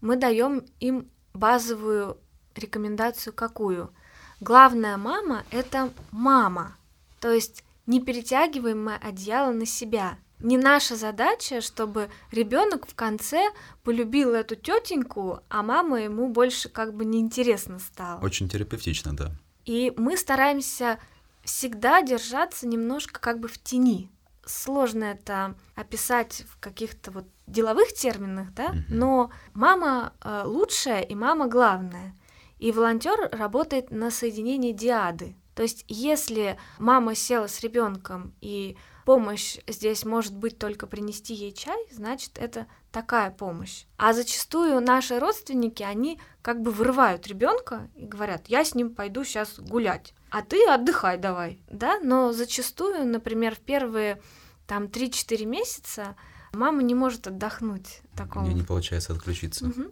мы 0.00 0.16
даем 0.16 0.64
им 0.80 1.08
базовую 1.34 2.18
рекомендацию 2.58 3.32
какую? 3.32 3.92
Главная 4.40 4.96
мама— 4.96 5.44
это 5.50 5.90
мама. 6.10 6.76
То 7.20 7.32
есть 7.32 7.64
не 7.86 8.00
перетягиваем 8.00 8.84
мы 8.84 8.94
одеяло 8.94 9.52
на 9.52 9.66
себя. 9.66 10.18
Не 10.40 10.56
наша 10.56 10.94
задача, 10.94 11.60
чтобы 11.60 12.10
ребенок 12.30 12.86
в 12.86 12.94
конце 12.94 13.50
полюбил 13.82 14.34
эту 14.34 14.54
тетеньку, 14.54 15.40
а 15.48 15.62
мама 15.62 16.00
ему 16.02 16.28
больше 16.28 16.68
как 16.68 16.94
бы 16.94 17.04
неинтересно 17.04 17.80
стала. 17.80 18.20
Очень 18.20 18.48
терапевтично, 18.48 19.16
да. 19.16 19.32
И 19.64 19.92
мы 19.96 20.16
стараемся 20.16 20.98
всегда 21.42 22.02
держаться 22.02 22.68
немножко 22.68 23.20
как 23.20 23.40
бы 23.40 23.48
в 23.48 23.58
тени. 23.58 24.10
Сложно 24.46 25.04
это 25.04 25.56
описать 25.74 26.44
в 26.48 26.60
каких-то 26.60 27.10
вот 27.10 27.24
деловых 27.46 27.92
терминах, 27.92 28.52
да, 28.52 28.74
но 28.88 29.30
мама 29.54 30.12
э, 30.22 30.42
лучшая 30.44 31.02
и 31.02 31.14
мама 31.14 31.48
главная. 31.48 32.14
И 32.58 32.72
волонтер 32.72 33.28
работает 33.32 33.90
на 33.90 34.10
соединении 34.10 34.72
диады. 34.72 35.36
То 35.54 35.62
есть, 35.62 35.84
если 35.88 36.58
мама 36.78 37.14
села 37.14 37.48
с 37.48 37.60
ребенком 37.60 38.32
и 38.40 38.76
помощь 39.04 39.58
здесь 39.66 40.04
может 40.04 40.36
быть 40.36 40.58
только 40.58 40.86
принести 40.86 41.34
ей 41.34 41.52
чай, 41.52 41.78
значит, 41.90 42.38
это 42.38 42.66
такая 42.92 43.30
помощь. 43.30 43.86
А 43.96 44.12
зачастую 44.12 44.80
наши 44.80 45.18
родственники, 45.18 45.82
они 45.82 46.20
как 46.42 46.60
бы 46.60 46.70
вырывают 46.70 47.26
ребенка 47.26 47.90
и 47.96 48.04
говорят, 48.04 48.48
я 48.48 48.64
с 48.64 48.74
ним 48.74 48.94
пойду 48.94 49.24
сейчас 49.24 49.58
гулять, 49.58 50.14
а 50.30 50.42
ты 50.42 50.64
отдыхай 50.68 51.16
давай, 51.18 51.62
да? 51.70 51.98
Но 52.00 52.32
зачастую, 52.32 53.06
например, 53.06 53.54
в 53.54 53.60
первые 53.60 54.20
там 54.66 54.84
3-4 54.84 55.46
месяца 55.46 56.16
мама 56.52 56.82
не 56.82 56.94
может 56.94 57.26
отдохнуть 57.26 58.02
в 58.12 58.14
У 58.14 58.18
таком 58.18 58.44
нее 58.44 58.54
не 58.54 58.62
получается 58.62 59.12
отключиться. 59.12 59.66
Мгм. 59.66 59.90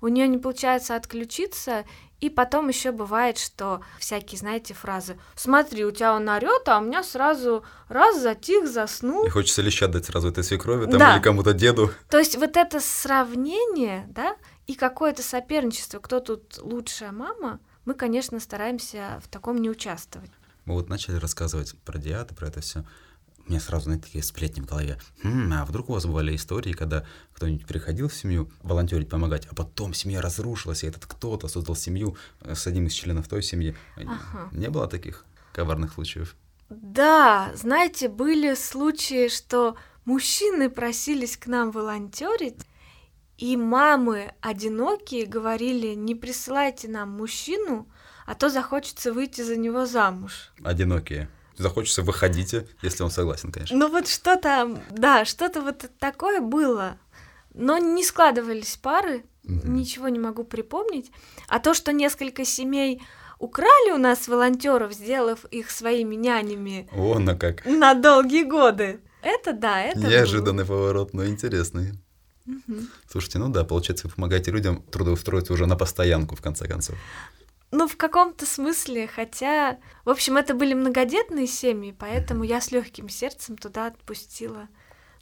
У 0.00 0.08
нее 0.08 0.28
не 0.28 0.38
получается 0.38 0.96
отключиться, 0.96 1.84
и 2.20 2.30
потом 2.30 2.68
еще 2.68 2.92
бывает, 2.92 3.36
что 3.38 3.80
всякие, 3.98 4.38
знаете, 4.38 4.74
фразы 4.74 5.18
«Смотри, 5.34 5.84
у 5.84 5.90
тебя 5.90 6.14
он 6.14 6.28
орет, 6.28 6.68
а 6.68 6.78
у 6.78 6.82
меня 6.82 7.02
сразу 7.02 7.64
раз 7.88 8.20
затих, 8.20 8.68
заснул». 8.68 9.26
И 9.26 9.28
хочется 9.28 9.60
леща 9.62 9.88
дать 9.88 10.04
сразу 10.06 10.28
этой 10.28 10.44
свекрови 10.44 10.86
там, 10.86 10.98
Да. 10.98 11.16
или 11.16 11.22
кому-то 11.22 11.52
деду. 11.52 11.90
То 12.08 12.18
есть 12.18 12.36
вот 12.36 12.56
это 12.56 12.78
сравнение, 12.80 14.06
да, 14.08 14.36
и 14.66 14.74
какое-то 14.74 15.22
соперничество, 15.22 15.98
кто 15.98 16.20
тут 16.20 16.58
лучшая 16.58 17.12
мама, 17.12 17.58
мы, 17.84 17.94
конечно, 17.94 18.38
стараемся 18.38 19.20
в 19.24 19.28
таком 19.28 19.58
не 19.58 19.68
участвовать. 19.68 20.30
Мы 20.64 20.74
вот 20.74 20.88
начали 20.88 21.16
рассказывать 21.16 21.74
про 21.84 21.98
диаты, 21.98 22.34
про 22.36 22.46
это 22.46 22.60
все. 22.60 22.84
У 23.46 23.50
меня 23.50 23.60
сразу, 23.60 23.84
знаете, 23.84 24.04
такие 24.04 24.22
сплетни 24.22 24.60
в 24.60 24.66
голове. 24.66 24.98
«М, 25.24 25.52
а 25.52 25.64
вдруг 25.64 25.90
у 25.90 25.92
вас 25.92 26.06
бывали 26.06 26.34
истории, 26.36 26.72
когда 26.72 27.04
кто-нибудь 27.34 27.66
приходил 27.66 28.08
в 28.08 28.14
семью 28.14 28.50
волонтерить, 28.62 29.08
помогать, 29.08 29.46
а 29.50 29.54
потом 29.54 29.94
семья 29.94 30.20
разрушилась, 30.20 30.84
и 30.84 30.86
этот 30.86 31.06
кто-то 31.06 31.48
создал 31.48 31.74
семью 31.74 32.16
э, 32.40 32.54
с 32.54 32.66
одним 32.66 32.86
из 32.86 32.92
членов 32.92 33.28
той 33.28 33.42
семьи. 33.42 33.74
Ага. 33.96 34.48
Не 34.52 34.70
было 34.70 34.86
таких 34.86 35.24
коварных 35.52 35.94
случаев? 35.94 36.36
Да, 36.70 37.52
знаете, 37.54 38.08
были 38.08 38.54
случаи, 38.54 39.28
что 39.28 39.76
мужчины 40.04 40.70
просились 40.70 41.36
к 41.36 41.46
нам 41.46 41.70
волонтерить, 41.70 42.60
и 43.38 43.56
мамы 43.56 44.32
одинокие 44.40 45.26
говорили, 45.26 45.94
не 45.94 46.14
присылайте 46.14 46.88
нам 46.88 47.10
мужчину, 47.10 47.88
а 48.24 48.34
то 48.34 48.48
захочется 48.48 49.12
выйти 49.12 49.42
за 49.42 49.56
него 49.56 49.84
замуж. 49.84 50.52
Одинокие. 50.62 51.28
Захочется, 51.58 52.02
выходите, 52.02 52.66
если 52.82 53.02
он 53.02 53.10
согласен, 53.10 53.52
конечно. 53.52 53.76
Ну 53.76 53.88
вот 53.88 54.08
что-то, 54.08 54.80
да, 54.90 55.24
что-то 55.24 55.60
вот 55.60 55.90
такое 55.98 56.40
было. 56.40 56.96
Но 57.54 57.78
не 57.78 58.04
складывались 58.04 58.76
пары, 58.76 59.24
Мгм. 59.44 59.74
ничего 59.74 60.08
не 60.08 60.18
могу 60.18 60.44
припомнить. 60.44 61.10
А 61.48 61.58
то, 61.58 61.74
что 61.74 61.92
несколько 61.92 62.44
семей 62.44 63.02
украли 63.38 63.90
у 63.92 63.98
нас 63.98 64.28
волонтеров, 64.28 64.92
сделав 64.92 65.44
их 65.46 65.70
своими 65.70 66.14
нянями 66.14 66.88
Вон 66.92 67.24
на 67.24 67.36
как. 67.36 67.64
на 67.66 67.94
долгие 67.94 68.44
годы. 68.44 69.00
Это 69.20 69.52
да, 69.52 69.80
это. 69.82 69.98
Неожиданный 70.00 70.64
поворот, 70.64 71.12
но 71.12 71.26
интересный. 71.26 71.92
Мгм. 72.46 72.88
Слушайте, 73.08 73.38
ну 73.38 73.48
да, 73.48 73.64
получается, 73.64 74.08
вы 74.08 74.14
помогаете 74.14 74.50
людям 74.50 74.82
трудоустроиться 74.90 75.52
уже 75.52 75.66
на 75.66 75.76
постоянку, 75.76 76.34
в 76.36 76.40
конце 76.40 76.66
концов. 76.66 76.96
Ну, 77.72 77.88
в 77.88 77.96
каком-то 77.96 78.44
смысле, 78.44 79.08
хотя... 79.08 79.78
В 80.04 80.10
общем, 80.10 80.36
это 80.36 80.54
были 80.54 80.74
многодетные 80.74 81.46
семьи, 81.46 81.96
поэтому 81.98 82.44
я 82.44 82.60
с 82.60 82.70
легким 82.70 83.08
сердцем 83.08 83.56
туда 83.56 83.86
отпустила 83.86 84.68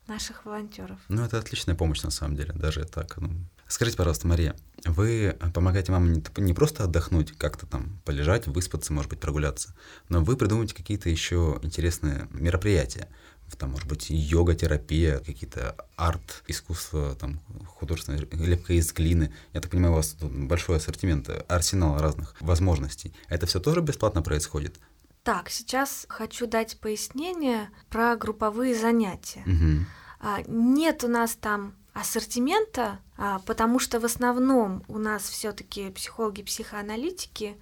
наших 0.09 0.45
волонтеров. 0.45 0.99
Ну, 1.09 1.25
это 1.25 1.39
отличная 1.39 1.77
помощь, 1.77 2.03
на 2.03 2.11
самом 2.11 2.37
деле, 2.37 2.53
даже 2.53 2.85
так. 2.85 3.17
ну. 3.19 3.31
Скажите, 3.69 3.97
пожалуйста, 3.97 4.27
Мария, 4.27 4.57
вы 4.85 5.37
помогаете 5.55 5.93
маме 5.93 6.17
не, 6.17 6.43
не 6.43 6.53
просто 6.53 6.83
отдохнуть, 6.83 7.31
как-то 7.39 7.67
там 7.67 8.01
полежать, 8.05 8.49
выспаться, 8.49 8.93
может 8.93 9.11
быть, 9.11 9.21
прогуляться, 9.21 9.77
но 10.09 10.25
вы 10.25 10.37
придумываете 10.37 10.75
какие-то 10.75 11.09
еще 11.09 11.61
интересные 11.63 12.27
мероприятия. 12.33 13.09
Там, 13.57 13.71
может 13.71 13.89
быть, 13.89 14.07
йога-терапия, 14.09 15.19
какие-то 15.19 15.77
арт, 15.97 16.43
искусство, 16.47 17.15
там, 17.15 17.41
художественная 17.67 18.21
лепка 18.21 18.73
из 18.73 18.93
глины. 18.93 19.33
Я 19.53 19.61
так 19.61 19.71
понимаю, 19.71 19.93
у 19.93 19.97
вас 19.97 20.11
тут 20.13 20.33
большой 20.33 20.77
ассортимент, 20.77 21.29
э, 21.29 21.45
арсенал 21.49 21.99
разных 21.99 22.35
возможностей. 22.41 23.13
Это 23.29 23.47
все 23.47 23.61
тоже 23.61 23.81
бесплатно 23.81 24.23
происходит? 24.23 24.79
Так, 25.23 25.51
сейчас 25.51 26.07
хочу 26.09 26.47
дать 26.47 26.79
пояснение 26.81 27.71
про 27.91 28.17
групповые 28.17 28.75
занятия. 28.75 29.43
Мгм. 29.45 29.87
А, 30.21 30.41
Нет 30.47 31.05
у 31.05 31.09
нас 31.09 31.35
там 31.35 31.75
ассортимента, 31.93 33.01
а, 33.17 33.41
потому 33.41 33.79
что 33.79 34.01
в 34.01 34.05
основном 34.05 34.85
у 34.89 34.99
нас 34.99 35.23
все-таки 35.23 35.91
психологи, 35.91 36.43
психоаналитики, 36.43 37.57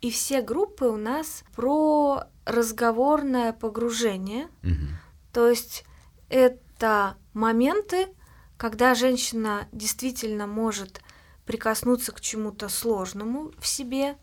и 0.00 0.10
все 0.10 0.42
группы 0.42 0.84
у 0.84 0.96
нас 0.96 1.44
про 1.54 2.24
разговорное 2.44 3.52
погружение. 3.52 4.48
Мгм. 4.62 4.98
То 5.34 5.48
есть 5.50 5.84
это 6.28 7.16
моменты, 7.34 8.06
когда 8.56 8.94
женщина 8.94 9.68
действительно 9.72 10.46
может 10.46 11.02
прикоснуться 11.44 12.12
к 12.12 12.20
чему-то 12.20 12.68
сложному 12.68 13.50
в 13.58 13.66
себе, 13.66 14.16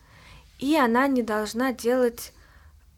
и 0.57 0.77
она 0.77 1.07
не 1.07 1.21
должна 1.21 1.73
делать, 1.73 2.33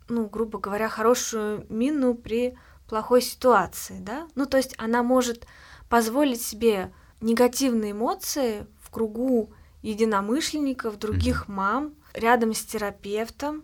ну, 0.10 0.27
грубо 0.27 0.60
говоря, 0.60 0.89
хорошую 0.89 1.65
мину 1.70 2.13
при 2.13 2.55
плохой 2.88 3.24
ситуации, 3.24 3.98
да? 4.00 4.27
Ну, 4.36 4.46
то 4.46 4.58
есть 4.58 4.75
она 4.77 5.01
может 5.01 5.48
позволить 5.89 6.41
себе 6.41 6.93
негативные 7.20 7.93
эмоции 7.93 8.67
в 8.79 8.91
кругу 8.91 9.51
единомышленников, 9.82 11.00
других 11.00 11.48
мам, 11.48 11.96
рядом 12.13 12.53
с 12.53 12.63
терапевтом, 12.63 13.63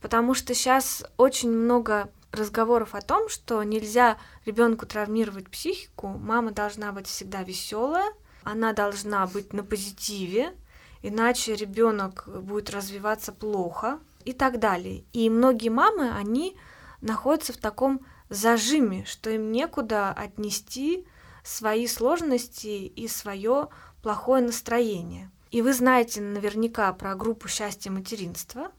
потому 0.00 0.32
что 0.32 0.54
сейчас 0.54 1.04
очень 1.18 1.50
много 1.50 2.08
разговоров 2.34 2.94
о 2.94 3.00
том, 3.00 3.28
что 3.28 3.62
нельзя 3.62 4.18
ребенку 4.44 4.86
травмировать 4.86 5.48
психику, 5.48 6.08
мама 6.08 6.52
должна 6.52 6.92
быть 6.92 7.06
всегда 7.06 7.42
веселая, 7.42 8.12
она 8.42 8.72
должна 8.72 9.26
быть 9.26 9.52
на 9.52 9.64
позитиве, 9.64 10.54
иначе 11.02 11.54
ребенок 11.54 12.24
будет 12.26 12.70
развиваться 12.70 13.32
плохо 13.32 13.98
и 14.24 14.32
так 14.32 14.58
далее. 14.58 15.04
И 15.12 15.28
многие 15.30 15.70
мамы, 15.70 16.10
они 16.10 16.56
находятся 17.00 17.52
в 17.52 17.58
таком 17.58 18.04
зажиме, 18.28 19.04
что 19.04 19.30
им 19.30 19.52
некуда 19.52 20.10
отнести 20.10 21.06
свои 21.42 21.86
сложности 21.86 22.86
и 22.86 23.06
свое 23.08 23.68
плохое 24.02 24.42
настроение. 24.42 25.30
И 25.50 25.62
вы 25.62 25.72
знаете 25.72 26.20
наверняка 26.20 26.92
про 26.92 27.14
группу 27.14 27.48
счастья 27.48 27.90
материнства. 27.90 28.72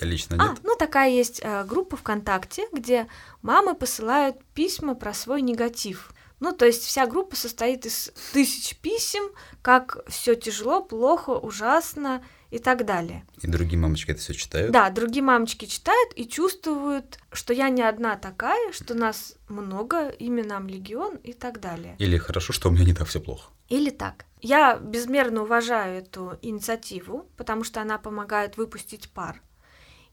Я 0.00 0.06
лично 0.06 0.36
А, 0.38 0.48
нет. 0.48 0.58
ну 0.62 0.76
такая 0.76 1.10
есть 1.10 1.40
э, 1.42 1.64
группа 1.64 1.96
ВКонтакте, 1.96 2.66
где 2.72 3.06
мамы 3.42 3.74
посылают 3.74 4.36
письма 4.54 4.94
про 4.94 5.12
свой 5.14 5.42
негатив. 5.42 6.12
Ну, 6.40 6.52
то 6.52 6.66
есть 6.66 6.84
вся 6.84 7.06
группа 7.06 7.34
состоит 7.34 7.84
из 7.84 8.12
тысяч 8.32 8.76
писем, 8.76 9.24
как 9.60 9.98
все 10.08 10.36
тяжело, 10.36 10.82
плохо, 10.82 11.30
ужасно 11.30 12.22
и 12.50 12.58
так 12.60 12.84
далее. 12.84 13.26
И 13.42 13.48
другие 13.48 13.76
мамочки 13.78 14.12
это 14.12 14.20
все 14.20 14.34
читают? 14.34 14.70
Да, 14.70 14.88
другие 14.90 15.22
мамочки 15.24 15.64
читают 15.64 16.12
и 16.14 16.28
чувствуют, 16.28 17.18
что 17.32 17.52
я 17.52 17.68
не 17.70 17.82
одна 17.82 18.16
такая, 18.16 18.72
что 18.72 18.94
нас 18.94 19.34
много, 19.48 20.10
имя 20.10 20.44
нам 20.44 20.68
легион 20.68 21.16
и 21.16 21.32
так 21.32 21.60
далее. 21.60 21.96
Или 21.98 22.16
хорошо, 22.18 22.52
что 22.52 22.68
у 22.68 22.72
меня 22.72 22.84
не 22.84 22.94
так 22.94 23.08
все 23.08 23.20
плохо. 23.20 23.50
Или 23.68 23.90
так. 23.90 24.24
Я 24.40 24.76
безмерно 24.76 25.42
уважаю 25.42 25.98
эту 25.98 26.38
инициативу, 26.42 27.28
потому 27.36 27.64
что 27.64 27.82
она 27.82 27.98
помогает 27.98 28.56
выпустить 28.56 29.10
пар. 29.10 29.42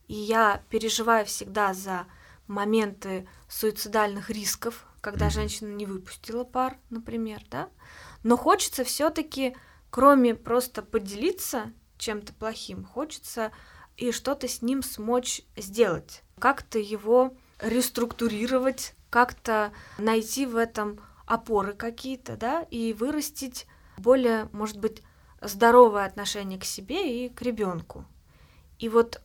И 0.08 0.14
я 0.14 0.64
переживаю 0.70 1.26
всегда 1.26 1.74
за 1.74 2.06
моменты 2.48 3.28
суицидальных 3.48 4.30
рисков, 4.30 4.86
когда 5.02 5.28
mm-hmm. 5.28 5.32
женщина 5.32 5.74
не 5.74 5.86
выпустила 5.86 6.44
пар, 6.44 6.78
например, 6.90 7.42
да. 7.50 7.70
Но 8.24 8.38
хочется 8.38 8.84
все-таки, 8.84 9.56
кроме 9.90 10.36
просто 10.36 10.82
поделиться 10.82 11.72
чем-то 11.98 12.34
плохим, 12.34 12.86
хочется 12.86 13.52
и 13.98 14.12
что-то 14.12 14.48
с 14.48 14.62
ним 14.62 14.84
смочь 14.84 15.42
сделать, 15.56 16.24
как-то 16.40 16.80
его 16.80 17.34
реструктурировать, 17.60 18.94
как-то 19.10 19.72
найти 19.98 20.46
в 20.46 20.58
этом 20.58 21.00
опоры 21.26 21.74
какие-то, 21.74 22.36
да, 22.36 22.64
и 22.70 22.94
вырастить 22.94 23.68
более, 23.98 24.50
может 24.52 24.78
быть, 24.78 25.02
здоровое 25.42 26.06
отношение 26.06 26.60
к 26.60 26.66
себе 26.66 27.26
и 27.26 27.30
к 27.30 27.42
ребенку. 27.42 28.06
И 28.80 28.90
вот 28.90 29.22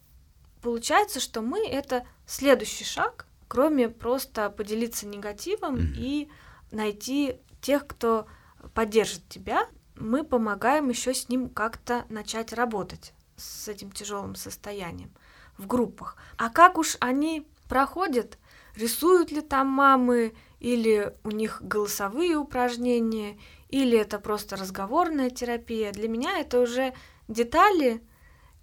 получается, 0.63 1.21
что 1.21 1.43
мы 1.43 1.67
это 1.67 2.07
следующий 2.27 2.85
шаг, 2.85 3.27
кроме 3.49 3.89
просто 3.89 4.51
поделиться 4.51 5.07
негативом 5.07 5.77
mm-hmm. 5.77 5.95
и 5.97 6.31
найти 6.71 7.37
тех, 7.61 7.87
кто 7.87 8.27
поддержит 8.75 9.29
тебя, 9.29 9.67
мы 9.97 10.25
помогаем 10.25 10.89
еще 10.89 11.15
с 11.15 11.29
ним 11.29 11.49
как-то 11.49 12.05
начать 12.09 12.53
работать 12.53 13.13
с 13.37 13.69
этим 13.69 13.91
тяжелым 13.91 14.35
состоянием 14.35 15.11
в 15.59 15.67
группах. 15.67 16.17
А 16.37 16.49
как 16.49 16.79
уж 16.79 16.97
они 17.01 17.47
проходят, 17.69 18.39
рисуют 18.77 19.31
ли 19.31 19.41
там 19.41 19.69
мамы, 19.69 20.35
или 20.59 21.15
у 21.25 21.31
них 21.31 21.63
голосовые 21.63 22.37
упражнения, 22.37 23.39
или 23.69 23.99
это 23.99 24.19
просто 24.19 24.57
разговорная 24.57 25.31
терапия. 25.31 25.93
Для 25.93 26.09
меня 26.09 26.39
это 26.39 26.61
уже 26.61 26.93
детали, 27.29 28.03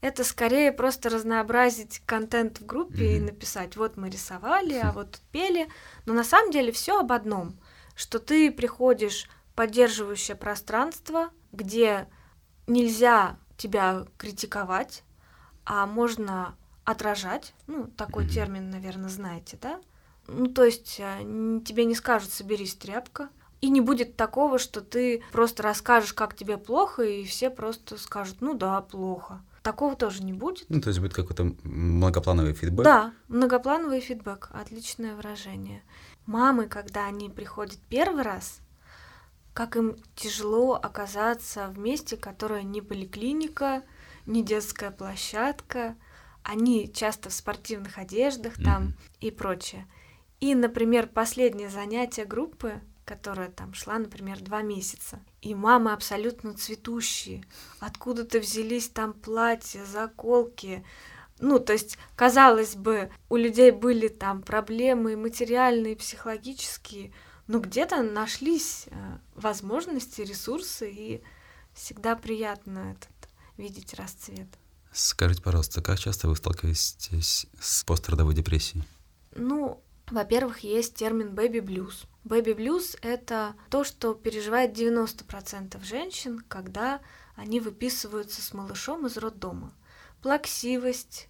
это 0.01 0.23
скорее 0.23 0.71
просто 0.71 1.09
разнообразить 1.09 2.01
контент 2.05 2.59
в 2.59 2.65
группе 2.65 3.13
mm-hmm. 3.13 3.17
и 3.17 3.21
написать, 3.21 3.77
вот 3.77 3.97
мы 3.97 4.09
рисовали, 4.09 4.75
а 4.75 4.91
вот 4.91 5.11
тут 5.11 5.21
пели. 5.31 5.67
Но 6.05 6.13
на 6.13 6.23
самом 6.23 6.51
деле 6.51 6.71
все 6.71 6.99
об 6.99 7.11
одном, 7.11 7.57
что 7.95 8.19
ты 8.19 8.51
приходишь 8.51 9.27
в 9.51 9.55
поддерживающее 9.55 10.37
пространство, 10.37 11.31
где 11.51 12.07
нельзя 12.67 13.37
тебя 13.57 14.05
критиковать, 14.17 15.03
а 15.65 15.87
можно 15.87 16.55
отражать. 16.85 17.53
Ну, 17.65 17.87
такой 17.87 18.25
mm-hmm. 18.25 18.29
термин, 18.29 18.69
наверное, 18.69 19.09
знаете, 19.09 19.57
да? 19.59 19.81
Ну, 20.27 20.47
то 20.47 20.63
есть 20.63 20.99
а, 21.01 21.19
тебе 21.65 21.85
не 21.85 21.95
скажут 21.95 22.31
«соберись, 22.31 22.75
тряпка», 22.75 23.29
и 23.59 23.69
не 23.69 23.81
будет 23.81 24.15
такого, 24.15 24.59
что 24.59 24.81
ты 24.81 25.23
просто 25.31 25.63
расскажешь, 25.63 26.13
как 26.13 26.35
тебе 26.35 26.57
плохо, 26.57 27.01
и 27.01 27.25
все 27.25 27.49
просто 27.49 27.97
скажут 27.97 28.41
«ну 28.41 28.53
да, 28.53 28.81
плохо». 28.81 29.41
Такого 29.67 29.97
тоже 29.97 30.23
не 30.23 30.31
будет. 30.31 30.65
Ну, 30.69 30.79
то 30.79 30.87
есть 30.87 31.01
будет 31.01 31.13
какой-то 31.13 31.53
многоплановый 31.65 32.53
фидбэк? 32.53 32.85
Да, 32.85 33.13
многоплановый 33.27 33.99
фидбэк. 33.99 34.49
Отличное 34.53 35.13
выражение. 35.13 35.83
Мамы, 36.25 36.67
когда 36.67 37.05
они 37.05 37.29
приходят 37.29 37.77
первый 37.89 38.23
раз, 38.23 38.61
как 39.53 39.75
им 39.75 39.97
тяжело 40.15 40.75
оказаться 40.75 41.67
в 41.67 41.77
месте, 41.77 42.15
которое 42.15 42.63
не 42.63 42.81
поликлиника, 42.81 43.83
не 44.25 44.41
детская 44.41 44.89
площадка. 44.89 45.97
Они 46.43 46.89
часто 46.89 47.27
в 47.27 47.33
спортивных 47.33 47.97
одеждах 47.97 48.53
там 48.63 48.83
mm-hmm. 48.83 49.17
и 49.19 49.31
прочее. 49.31 49.85
И, 50.39 50.55
например, 50.55 51.07
последнее 51.07 51.69
занятие 51.69 52.23
группы, 52.23 52.79
которая 53.07 53.49
там 53.49 53.73
шла, 53.73 53.97
например, 53.97 54.41
два 54.41 54.61
месяца, 54.61 55.21
и 55.41 55.55
мамы 55.55 55.93
абсолютно 55.93 56.53
цветущие, 56.53 57.45
откуда-то 57.79 58.39
взялись 58.39 58.89
там 58.89 59.13
платья, 59.13 59.85
заколки, 59.85 60.85
ну, 61.39 61.59
то 61.59 61.71
есть, 61.71 61.97
казалось 62.17 62.75
бы, 62.75 63.09
у 63.29 63.37
людей 63.37 63.71
были 63.71 64.09
там 64.09 64.41
проблемы 64.41 65.15
материальные, 65.15 65.95
психологические, 65.95 67.13
но 67.47 67.59
где-то 67.59 68.03
нашлись 68.03 68.87
э, 68.87 69.17
возможности, 69.35 70.21
ресурсы, 70.21 70.91
и 70.91 71.23
всегда 71.73 72.15
приятно 72.17 72.97
этот, 72.97 73.29
видеть 73.55 73.93
расцвет. 73.93 74.49
Скажите, 74.91 75.41
пожалуйста, 75.41 75.81
как 75.81 75.97
часто 75.97 76.27
вы 76.27 76.35
сталкиваетесь 76.35 77.47
с 77.61 77.83
пострадовой 77.85 78.35
депрессией? 78.35 78.83
Ну, 79.35 79.81
во-первых, 80.09 80.59
есть 80.59 80.95
термин 80.95 81.29
baby 81.29 81.59
blues. 81.59 82.05
Baby 82.25 82.55
blues— 82.55 82.97
это 83.01 83.55
то, 83.69 83.83
что 83.83 84.13
переживает 84.13 84.71
90% 84.71 85.83
женщин, 85.83 86.43
когда 86.47 87.01
они 87.35 87.59
выписываются 87.59 88.41
с 88.41 88.53
малышом 88.53 89.05
из 89.05 89.17
роддома. 89.17 89.73
Плаксивость, 90.21 91.29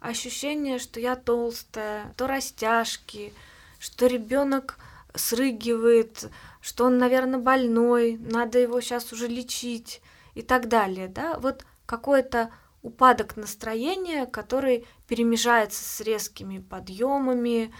ощущение, 0.00 0.78
что 0.78 1.00
я 1.00 1.16
толстая, 1.16 2.14
то 2.16 2.26
растяжки, 2.26 3.32
что 3.78 4.06
ребенок 4.06 4.78
срыгивает, 5.14 6.30
что 6.60 6.84
он, 6.84 6.98
наверное, 6.98 7.40
больной, 7.40 8.16
надо 8.18 8.58
его 8.58 8.80
сейчас 8.80 9.12
уже 9.12 9.26
лечить 9.26 10.02
и 10.34 10.42
так 10.42 10.68
далее, 10.68 11.08
да, 11.08 11.38
вот 11.38 11.64
какое-то 11.86 12.50
упадок 12.82 13.36
настроения, 13.36 14.26
который 14.26 14.86
перемежается 15.06 15.82
с 15.82 16.00
резкими 16.00 16.58
подъемами, 16.58 17.74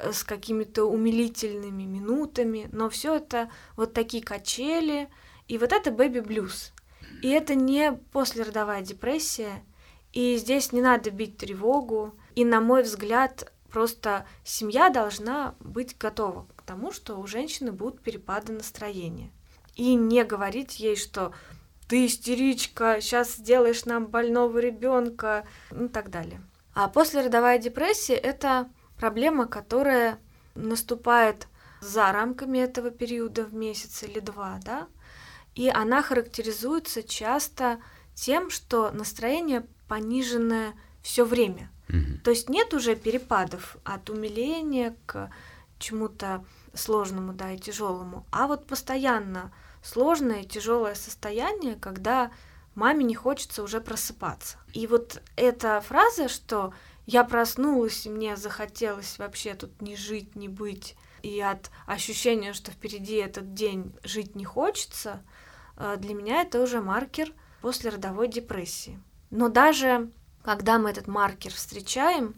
с 0.00 0.24
какими-то 0.24 0.84
умилительными 0.84 1.84
минутами, 1.84 2.68
но 2.72 2.88
все 2.90 3.16
это 3.16 3.50
вот 3.76 3.92
такие 3.92 4.22
качели, 4.22 5.08
и 5.48 5.58
вот 5.58 5.72
это 5.72 5.90
бэби-блюз. 5.90 6.72
И 7.22 7.28
это 7.28 7.54
не 7.54 7.92
послеродовая 7.92 8.82
депрессия, 8.82 9.64
и 10.12 10.36
здесь 10.36 10.72
не 10.72 10.80
надо 10.80 11.10
бить 11.10 11.38
тревогу, 11.38 12.14
и, 12.34 12.44
на 12.44 12.60
мой 12.60 12.82
взгляд, 12.82 13.52
просто 13.70 14.26
семья 14.44 14.90
должна 14.90 15.54
быть 15.60 15.96
готова 15.98 16.46
к 16.56 16.62
тому, 16.62 16.92
что 16.92 17.16
у 17.16 17.26
женщины 17.26 17.72
будут 17.72 18.00
перепады 18.00 18.52
настроения. 18.52 19.30
И 19.74 19.94
не 19.94 20.24
говорить 20.24 20.80
ей, 20.80 20.96
что 20.96 21.32
ты 21.88 22.06
истеричка, 22.06 23.00
сейчас 23.00 23.34
сделаешь 23.34 23.84
нам 23.84 24.06
больного 24.06 24.58
ребенка, 24.58 25.46
ну 25.70 25.86
и 25.86 25.88
так 25.88 26.10
далее. 26.10 26.40
А 26.74 26.88
послеродовая 26.88 27.58
депрессия 27.58 28.14
это 28.14 28.68
проблема, 28.98 29.46
которая 29.46 30.18
наступает 30.54 31.48
за 31.80 32.10
рамками 32.12 32.58
этого 32.58 32.90
периода 32.90 33.44
в 33.44 33.54
месяц 33.54 34.02
или 34.02 34.20
два, 34.20 34.60
да, 34.64 34.88
и 35.54 35.68
она 35.68 36.02
характеризуется 36.02 37.02
часто 37.02 37.78
тем, 38.14 38.50
что 38.50 38.90
настроение 38.90 39.66
пониженное 39.88 40.74
все 41.02 41.24
время. 41.24 41.70
Mm-hmm. 41.88 42.18
То 42.24 42.30
есть 42.30 42.48
нет 42.48 42.74
уже 42.74 42.96
перепадов 42.96 43.76
от 43.84 44.10
умиления 44.10 44.96
к 45.06 45.30
чему-то 45.78 46.44
сложному, 46.74 47.32
да, 47.32 47.52
и 47.52 47.58
тяжелому, 47.58 48.26
а 48.32 48.46
вот 48.46 48.66
постоянно 48.66 49.52
сложное 49.82 50.42
и 50.42 50.46
тяжелое 50.46 50.94
состояние, 50.94 51.76
когда 51.76 52.30
маме 52.74 53.04
не 53.04 53.14
хочется 53.14 53.62
уже 53.62 53.80
просыпаться. 53.80 54.58
И 54.72 54.86
вот 54.86 55.22
эта 55.36 55.80
фраза, 55.80 56.28
что 56.28 56.74
я 57.06 57.22
проснулась, 57.24 58.04
и 58.04 58.10
мне 58.10 58.36
захотелось 58.36 59.18
вообще 59.18 59.54
тут 59.54 59.80
не 59.80 59.96
жить, 59.96 60.34
не 60.34 60.48
быть. 60.48 60.96
И 61.22 61.40
от 61.40 61.70
ощущения, 61.86 62.52
что 62.52 62.72
впереди 62.72 63.14
этот 63.14 63.54
день 63.54 63.94
жить 64.02 64.34
не 64.34 64.44
хочется, 64.44 65.22
э, 65.76 65.96
для 65.98 66.14
меня 66.14 66.42
это 66.42 66.60
уже 66.60 66.80
маркер 66.80 67.32
после 67.60 67.90
родовой 67.90 68.28
депрессии. 68.28 69.00
Но 69.30 69.48
даже 69.48 70.10
когда 70.42 70.78
мы 70.78 70.90
этот 70.90 71.06
маркер 71.06 71.52
встречаем, 71.52 72.34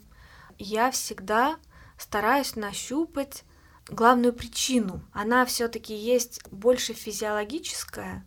я 0.59 0.90
всегда 0.90 1.57
стараюсь 1.96 2.57
нащупать 2.57 3.44
главную 3.88 4.33
причину. 4.33 5.02
Она 5.12 5.44
все-таки 5.46 5.94
есть 5.94 6.46
больше 6.50 6.92
физиологическая. 6.92 8.26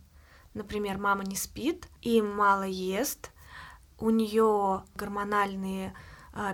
Например, 0.54 0.98
мама 0.98 1.24
не 1.24 1.36
спит 1.36 1.88
и 2.00 2.20
мало 2.20 2.64
ест, 2.64 3.30
у 3.98 4.10
нее 4.10 4.84
гормональные 4.94 5.94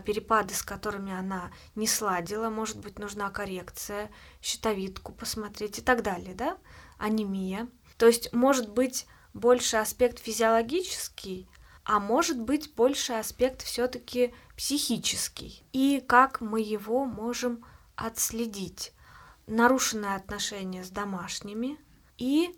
перепады, 0.05 0.55
с 0.55 0.63
которыми 0.63 1.13
она 1.13 1.53
не 1.75 1.87
сладила, 1.87 2.51
может 2.51 2.79
быть, 2.79 2.99
нужна 2.99 3.31
коррекция, 3.31 4.11
щитовидку 4.43 5.13
посмотреть 5.13 5.79
и 5.79 5.83
так 5.83 6.03
далее, 6.03 6.35
да, 6.35 6.59
анемия. 6.99 7.69
То 7.97 8.07
есть 8.07 8.33
может 8.33 8.71
быть 8.71 9.07
больше 9.35 9.77
аспект 9.77 10.19
физиологический, 10.19 11.49
а 11.85 12.01
может 12.01 12.41
быть 12.41 12.75
больше 12.75 13.15
аспект 13.15 13.63
все-таки 13.63 14.35
психический. 14.57 15.65
И 15.73 16.05
как 16.07 16.41
мы 16.41 16.61
его 16.61 17.05
можем 17.05 17.65
отследить? 17.97 18.93
Нарушенные 19.47 20.15
отношения 20.15 20.85
с 20.85 20.91
домашними 20.91 21.79
и 22.19 22.55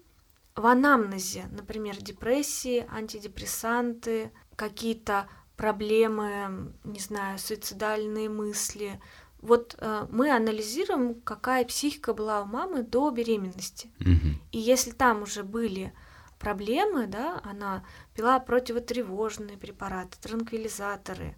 в 0.56 0.66
анамнезе, 0.66 1.46
например, 1.52 1.96
депрессии, 1.96 2.87
антидепрессанты, 2.90 4.33
какие-то 4.56 5.28
проблемы, 5.61 6.73
не 6.85 7.01
знаю, 7.01 7.38
суицидальные 7.38 8.31
мысли. 8.31 8.99
Вот 9.42 9.77
э, 9.79 10.07
мы 10.11 10.35
анализируем, 10.35 11.20
какая 11.20 11.66
психика 11.66 12.14
была 12.14 12.40
у 12.40 12.46
мамы 12.46 12.83
до 12.83 13.11
беременности. 13.11 13.90
Мгм. 13.99 14.40
И 14.53 14.59
если 14.59 14.92
там 14.92 15.23
уже 15.23 15.42
были 15.42 15.92
проблемы, 16.38 17.07
да, 17.09 17.42
она 17.44 17.85
пила 18.14 18.40
противотревожные 18.40 19.59
препараты, 19.59 20.16
транквилизаторы, 20.23 21.37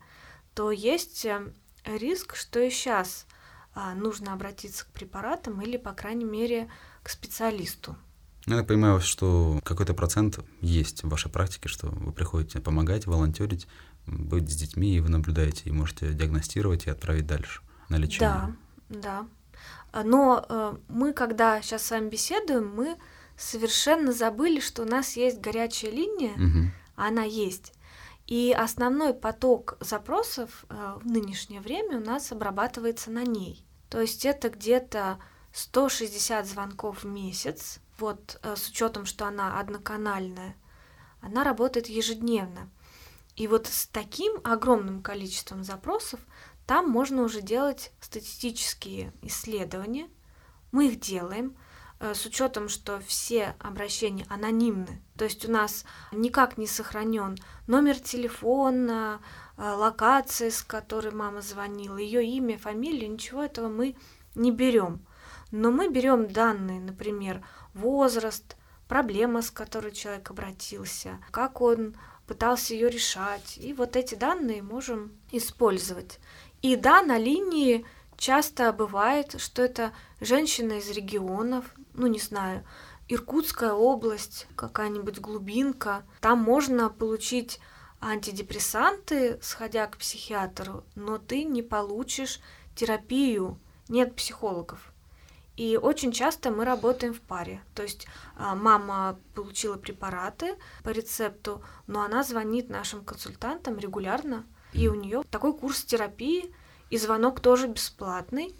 то 0.54 0.70
есть 0.70 1.24
э, 1.24 1.52
риск, 1.84 2.36
что 2.36 2.60
и 2.60 2.70
сейчас 2.70 3.26
нужно 3.96 4.34
обратиться 4.34 4.84
к 4.84 4.88
препаратам 4.88 5.62
или, 5.62 5.78
по 5.78 5.94
крайней 5.94 6.26
мере, 6.26 6.68
к 7.02 7.08
специалисту. 7.08 7.96
Я 8.46 8.56
так 8.56 8.66
понимаю, 8.66 9.00
что 9.00 9.60
какой-то 9.64 9.94
процент 9.94 10.40
есть 10.60 11.04
в 11.04 11.08
вашей 11.08 11.30
практике, 11.30 11.68
что 11.68 11.86
вы 11.86 12.12
приходите 12.12 12.60
помогать, 12.60 13.06
волонтерить, 13.06 13.68
быть 14.06 14.50
с 14.50 14.56
детьми, 14.56 14.96
и 14.96 15.00
вы 15.00 15.08
наблюдаете, 15.08 15.62
и 15.64 15.72
можете 15.72 16.12
диагностировать 16.12 16.86
и 16.86 16.90
отправить 16.90 17.26
дальше 17.26 17.62
на 17.88 17.96
лечение. 17.96 18.56
Да, 18.88 18.98
да. 19.00 19.26
А, 19.92 20.04
Но 20.04 20.44
э, 20.48 20.76
мы, 20.88 21.12
когда 21.12 21.60
сейчас 21.62 21.84
с 21.84 21.90
вами 21.90 22.08
беседуем, 22.08 22.74
мы 22.74 22.96
совершенно 23.36 24.12
забыли, 24.12 24.60
что 24.60 24.82
у 24.82 24.86
нас 24.86 25.16
есть 25.16 25.40
горячая 25.40 25.90
линия, 25.90 26.72
а 26.96 27.08
она 27.08 27.22
есть. 27.22 27.72
И 28.26 28.54
основной 28.56 29.14
поток 29.14 29.76
запросов 29.80 30.64
э, 30.68 30.98
в 31.02 31.06
нынешнее 31.06 31.60
время 31.60 31.98
у 31.98 32.04
нас 32.04 32.30
обрабатывается 32.30 33.10
на 33.10 33.24
ней. 33.24 33.64
То 33.90 34.00
есть 34.00 34.24
это 34.24 34.48
где-то 34.48 35.18
160 35.52 36.46
звонков 36.46 37.02
в 37.02 37.06
месяц. 37.06 37.80
Вот 37.98 38.38
э, 38.42 38.54
с 38.56 38.68
учетом, 38.68 39.06
что 39.06 39.26
она 39.26 39.58
одноканальная, 39.58 40.54
она 41.20 41.44
работает 41.44 41.88
ежедневно. 41.88 42.70
И 43.36 43.46
вот 43.46 43.66
с 43.66 43.86
таким 43.86 44.40
огромным 44.44 45.02
количеством 45.02 45.64
запросов 45.64 46.20
там 46.66 46.88
можно 46.88 47.22
уже 47.22 47.40
делать 47.40 47.92
статистические 48.00 49.12
исследования. 49.22 50.08
Мы 50.70 50.88
их 50.88 51.00
делаем 51.00 51.56
э, 51.98 52.14
с 52.14 52.24
учетом, 52.26 52.68
что 52.68 53.00
все 53.00 53.56
обращения 53.58 54.26
анонимны. 54.28 55.02
То 55.16 55.24
есть 55.24 55.46
у 55.46 55.50
нас 55.50 55.84
никак 56.12 56.58
не 56.58 56.66
сохранен 56.66 57.36
номер 57.66 57.98
телефона, 57.98 59.20
э, 59.56 59.70
локация, 59.70 60.50
с 60.50 60.62
которой 60.62 61.12
мама 61.12 61.40
звонила, 61.40 61.96
ее 61.96 62.24
имя, 62.24 62.58
фамилия, 62.58 63.08
ничего 63.08 63.42
этого 63.42 63.68
мы 63.68 63.96
не 64.34 64.50
берем. 64.50 65.04
Но 65.50 65.70
мы 65.70 65.90
берем 65.90 66.28
данные, 66.28 66.80
например, 66.80 67.44
возраст, 67.74 68.56
проблема, 68.88 69.42
с 69.42 69.50
которой 69.50 69.92
человек 69.92 70.30
обратился, 70.30 71.18
как 71.30 71.60
он 71.60 71.96
пытался 72.26 72.74
ее 72.74 72.88
решать. 72.90 73.58
И 73.58 73.72
вот 73.72 73.96
эти 73.96 74.14
данные 74.14 74.62
можем 74.62 75.12
использовать. 75.30 76.18
И 76.62 76.76
да, 76.76 77.02
на 77.02 77.18
линии 77.18 77.84
часто 78.16 78.72
бывает, 78.72 79.40
что 79.40 79.62
это 79.62 79.92
женщина 80.20 80.74
из 80.74 80.90
регионов, 80.90 81.74
ну 81.94 82.06
не 82.06 82.20
знаю, 82.20 82.64
Иркутская 83.08 83.72
область, 83.72 84.46
какая-нибудь 84.56 85.18
глубинка. 85.18 86.04
Там 86.20 86.38
можно 86.38 86.88
получить 86.88 87.60
антидепрессанты, 88.00 89.38
сходя 89.42 89.86
к 89.86 89.98
психиатру, 89.98 90.84
но 90.94 91.18
ты 91.18 91.44
не 91.44 91.62
получишь 91.62 92.40
терапию, 92.74 93.60
нет 93.88 94.16
психологов. 94.16 94.92
И 95.56 95.76
очень 95.76 96.12
часто 96.12 96.50
мы 96.50 96.64
работаем 96.64 97.12
в 97.12 97.20
паре. 97.20 97.62
То 97.74 97.82
есть 97.82 98.06
а, 98.36 98.54
мама 98.54 99.18
получила 99.34 99.76
препараты 99.76 100.56
по 100.82 100.90
рецепту, 100.90 101.62
но 101.86 102.02
она 102.02 102.22
звонит 102.22 102.70
нашим 102.70 103.04
консультантам 103.04 103.78
регулярно, 103.78 104.46
и 104.72 104.88
у 104.88 104.94
нее 104.94 105.22
такой 105.30 105.56
курс 105.56 105.84
терапии, 105.84 106.54
и 106.88 106.96
звонок 106.96 107.40
тоже 107.40 107.68
бесплатный, 107.68 108.54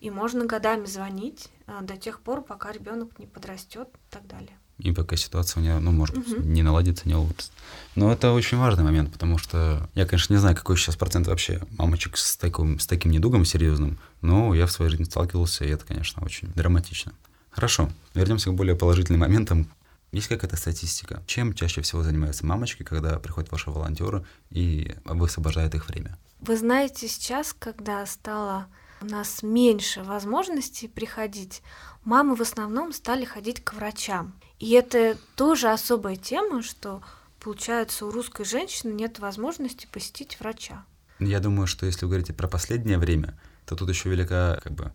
и 0.00 0.10
можно 0.10 0.46
годами 0.46 0.86
звонить 0.86 1.50
а, 1.66 1.82
до 1.82 1.96
тех 1.96 2.20
пор, 2.20 2.42
пока 2.42 2.72
ребенок 2.72 3.18
не 3.18 3.26
подрастет 3.26 3.88
и 3.88 4.10
так 4.10 4.26
далее. 4.26 4.59
И 4.80 4.92
пока 4.92 5.16
ситуация 5.16 5.60
у 5.60 5.62
нее, 5.62 5.78
ну, 5.78 5.92
может 5.92 6.16
быть, 6.16 6.38
не 6.44 6.62
наладится, 6.62 7.06
не 7.06 7.14
улучшится. 7.14 7.52
Но 7.94 8.12
это 8.12 8.32
очень 8.32 8.58
важный 8.58 8.84
момент, 8.84 9.12
потому 9.12 9.38
что 9.38 9.88
я, 9.94 10.06
конечно, 10.06 10.32
не 10.32 10.40
знаю, 10.40 10.56
какой 10.56 10.76
сейчас 10.76 10.96
процент 10.96 11.26
вообще 11.26 11.62
мамочек 11.76 12.16
с 12.16 12.36
таким, 12.36 12.78
с 12.78 12.86
таким 12.86 13.12
недугом 13.12 13.44
серьезным, 13.44 13.98
но 14.22 14.54
я 14.54 14.66
в 14.66 14.72
своей 14.72 14.90
жизни 14.90 15.04
сталкивался, 15.04 15.64
и 15.64 15.68
это, 15.68 15.84
конечно, 15.84 16.24
очень 16.24 16.48
драматично. 16.54 17.12
Хорошо, 17.50 17.90
вернемся 18.14 18.50
к 18.50 18.54
более 18.54 18.76
положительным 18.76 19.20
моментам. 19.20 19.68
Есть 20.12 20.28
какая-то 20.28 20.56
статистика? 20.56 21.22
Чем 21.26 21.52
чаще 21.52 21.82
всего 21.82 22.02
занимаются 22.02 22.46
мамочки, 22.46 22.82
когда 22.82 23.18
приходят 23.18 23.52
ваши 23.52 23.70
волонтеры 23.70 24.24
и 24.50 24.94
высвобождают 25.04 25.74
их 25.74 25.88
время? 25.88 26.18
Вы 26.40 26.56
знаете, 26.56 27.06
сейчас, 27.06 27.54
когда 27.56 28.04
стало 28.06 28.66
у 29.02 29.06
нас 29.06 29.42
меньше 29.42 30.02
возможностей 30.02 30.88
приходить, 30.88 31.62
мамы 32.04 32.34
в 32.34 32.40
основном 32.40 32.92
стали 32.92 33.24
ходить 33.24 33.62
к 33.62 33.74
врачам. 33.74 34.34
И 34.60 34.72
это 34.72 35.16
тоже 35.36 35.70
особая 35.70 36.16
тема, 36.16 36.62
что, 36.62 37.02
получается, 37.40 38.04
у 38.04 38.10
русской 38.10 38.44
женщины 38.44 38.92
нет 38.92 39.18
возможности 39.18 39.88
посетить 39.90 40.38
врача. 40.38 40.84
Я 41.18 41.40
думаю, 41.40 41.66
что 41.66 41.86
если 41.86 42.04
вы 42.04 42.10
говорите 42.10 42.34
про 42.34 42.46
последнее 42.46 42.98
время, 42.98 43.38
то 43.64 43.74
тут 43.74 43.88
еще 43.88 44.10
велика 44.10 44.60
как 44.62 44.72
бы 44.72 44.92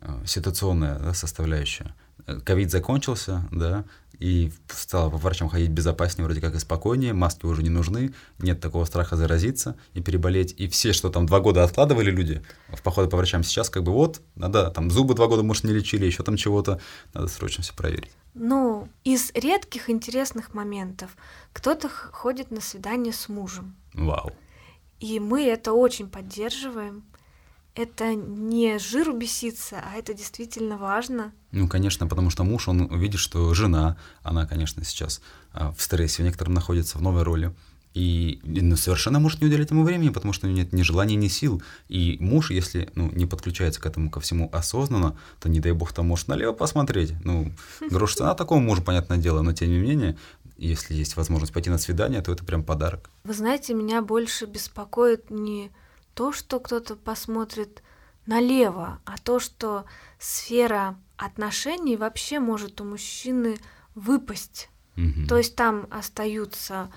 э, 0.00 0.22
ситуационная 0.26 0.98
да, 0.98 1.14
составляющая. 1.14 1.94
Ковид 2.44 2.72
закончился, 2.72 3.46
да, 3.52 3.84
и 4.18 4.50
стало 4.68 5.10
по 5.10 5.18
врачам 5.18 5.48
ходить 5.48 5.70
безопаснее, 5.70 6.24
вроде 6.24 6.40
как 6.40 6.54
и 6.54 6.58
спокойнее, 6.58 7.12
маски 7.12 7.46
уже 7.46 7.62
не 7.62 7.68
нужны, 7.68 8.12
нет 8.38 8.60
такого 8.60 8.84
страха 8.86 9.16
заразиться 9.16 9.76
и 9.94 10.00
переболеть. 10.00 10.54
И 10.58 10.68
все, 10.68 10.92
что 10.92 11.10
там 11.10 11.26
два 11.26 11.38
года 11.38 11.62
откладывали 11.62 12.10
люди 12.10 12.42
в 12.68 12.82
походы 12.82 13.08
по 13.08 13.16
врачам, 13.16 13.44
сейчас 13.44 13.70
как 13.70 13.84
бы 13.84 13.92
вот, 13.92 14.20
надо, 14.34 14.70
там 14.70 14.90
зубы 14.90 15.14
два 15.14 15.28
года, 15.28 15.44
может, 15.44 15.62
не 15.62 15.72
лечили, 15.72 16.06
еще 16.06 16.24
там 16.24 16.36
чего-то, 16.36 16.80
надо 17.14 17.28
срочно 17.28 17.62
все 17.62 17.74
проверить. 17.74 18.10
Ну, 18.38 18.88
из 19.02 19.32
редких 19.32 19.88
интересных 19.88 20.52
моментов 20.52 21.16
кто-то 21.54 21.88
ходит 21.88 22.50
на 22.50 22.60
свидание 22.60 23.14
с 23.14 23.30
мужем. 23.30 23.74
Вау. 23.94 24.30
И 25.00 25.18
мы 25.20 25.44
это 25.44 25.72
очень 25.72 26.10
поддерживаем. 26.10 27.04
Это 27.74 28.14
не 28.14 28.78
жиру 28.78 29.14
беситься, 29.14 29.82
а 29.82 29.96
это 29.96 30.12
действительно 30.12 30.76
важно. 30.76 31.32
Ну, 31.50 31.66
конечно, 31.66 32.06
потому 32.06 32.28
что 32.28 32.44
муж, 32.44 32.68
он 32.68 32.86
видит, 32.98 33.20
что 33.20 33.52
жена, 33.54 33.96
она, 34.22 34.46
конечно, 34.46 34.84
сейчас 34.84 35.22
а, 35.52 35.72
в 35.72 35.80
стрессе 35.80 36.22
в 36.22 36.26
некотором 36.26 36.52
находится, 36.52 36.98
в 36.98 37.02
новой 37.02 37.22
роли. 37.22 37.54
И 37.96 38.40
ну, 38.44 38.76
совершенно 38.76 39.18
может 39.18 39.40
не 39.40 39.46
уделять 39.46 39.70
ему 39.70 39.82
времени, 39.82 40.10
потому 40.10 40.34
что 40.34 40.46
у 40.46 40.50
него 40.50 40.58
нет 40.58 40.74
ни 40.74 40.82
желания, 40.82 41.16
ни 41.16 41.28
сил. 41.28 41.62
И 41.88 42.18
муж, 42.20 42.50
если 42.50 42.90
ну, 42.94 43.10
не 43.12 43.24
подключается 43.24 43.80
к 43.80 43.86
этому 43.86 44.10
ко 44.10 44.20
всему 44.20 44.50
осознанно, 44.52 45.16
то, 45.40 45.48
не 45.48 45.60
дай 45.60 45.72
бог, 45.72 45.94
там 45.94 46.06
может 46.06 46.28
налево 46.28 46.52
посмотреть. 46.52 47.14
Ну, 47.24 47.52
грош 47.88 48.16
цена 48.16 48.34
такому 48.34 48.60
мужу, 48.60 48.82
понятное 48.82 49.16
дело, 49.16 49.40
но 49.40 49.54
тем 49.54 49.70
не 49.70 49.78
менее, 49.78 50.18
если 50.58 50.92
есть 50.92 51.16
возможность 51.16 51.54
пойти 51.54 51.70
на 51.70 51.78
свидание, 51.78 52.20
то 52.20 52.32
это 52.32 52.44
прям 52.44 52.64
подарок. 52.64 53.08
Вы 53.24 53.32
знаете, 53.32 53.72
меня 53.72 54.02
больше 54.02 54.44
беспокоит 54.44 55.30
не 55.30 55.70
то, 56.12 56.32
что 56.32 56.60
кто-то 56.60 56.96
посмотрит 56.96 57.82
налево, 58.26 58.98
а 59.06 59.16
то, 59.16 59.40
что 59.40 59.86
сфера 60.18 60.98
отношений 61.16 61.96
вообще 61.96 62.40
может 62.40 62.78
у 62.82 62.84
мужчины 62.84 63.56
выпасть. 63.94 64.68
Мгм. 64.96 65.28
То 65.28 65.38
есть 65.38 65.56
там 65.56 65.86
остаются 65.90 66.90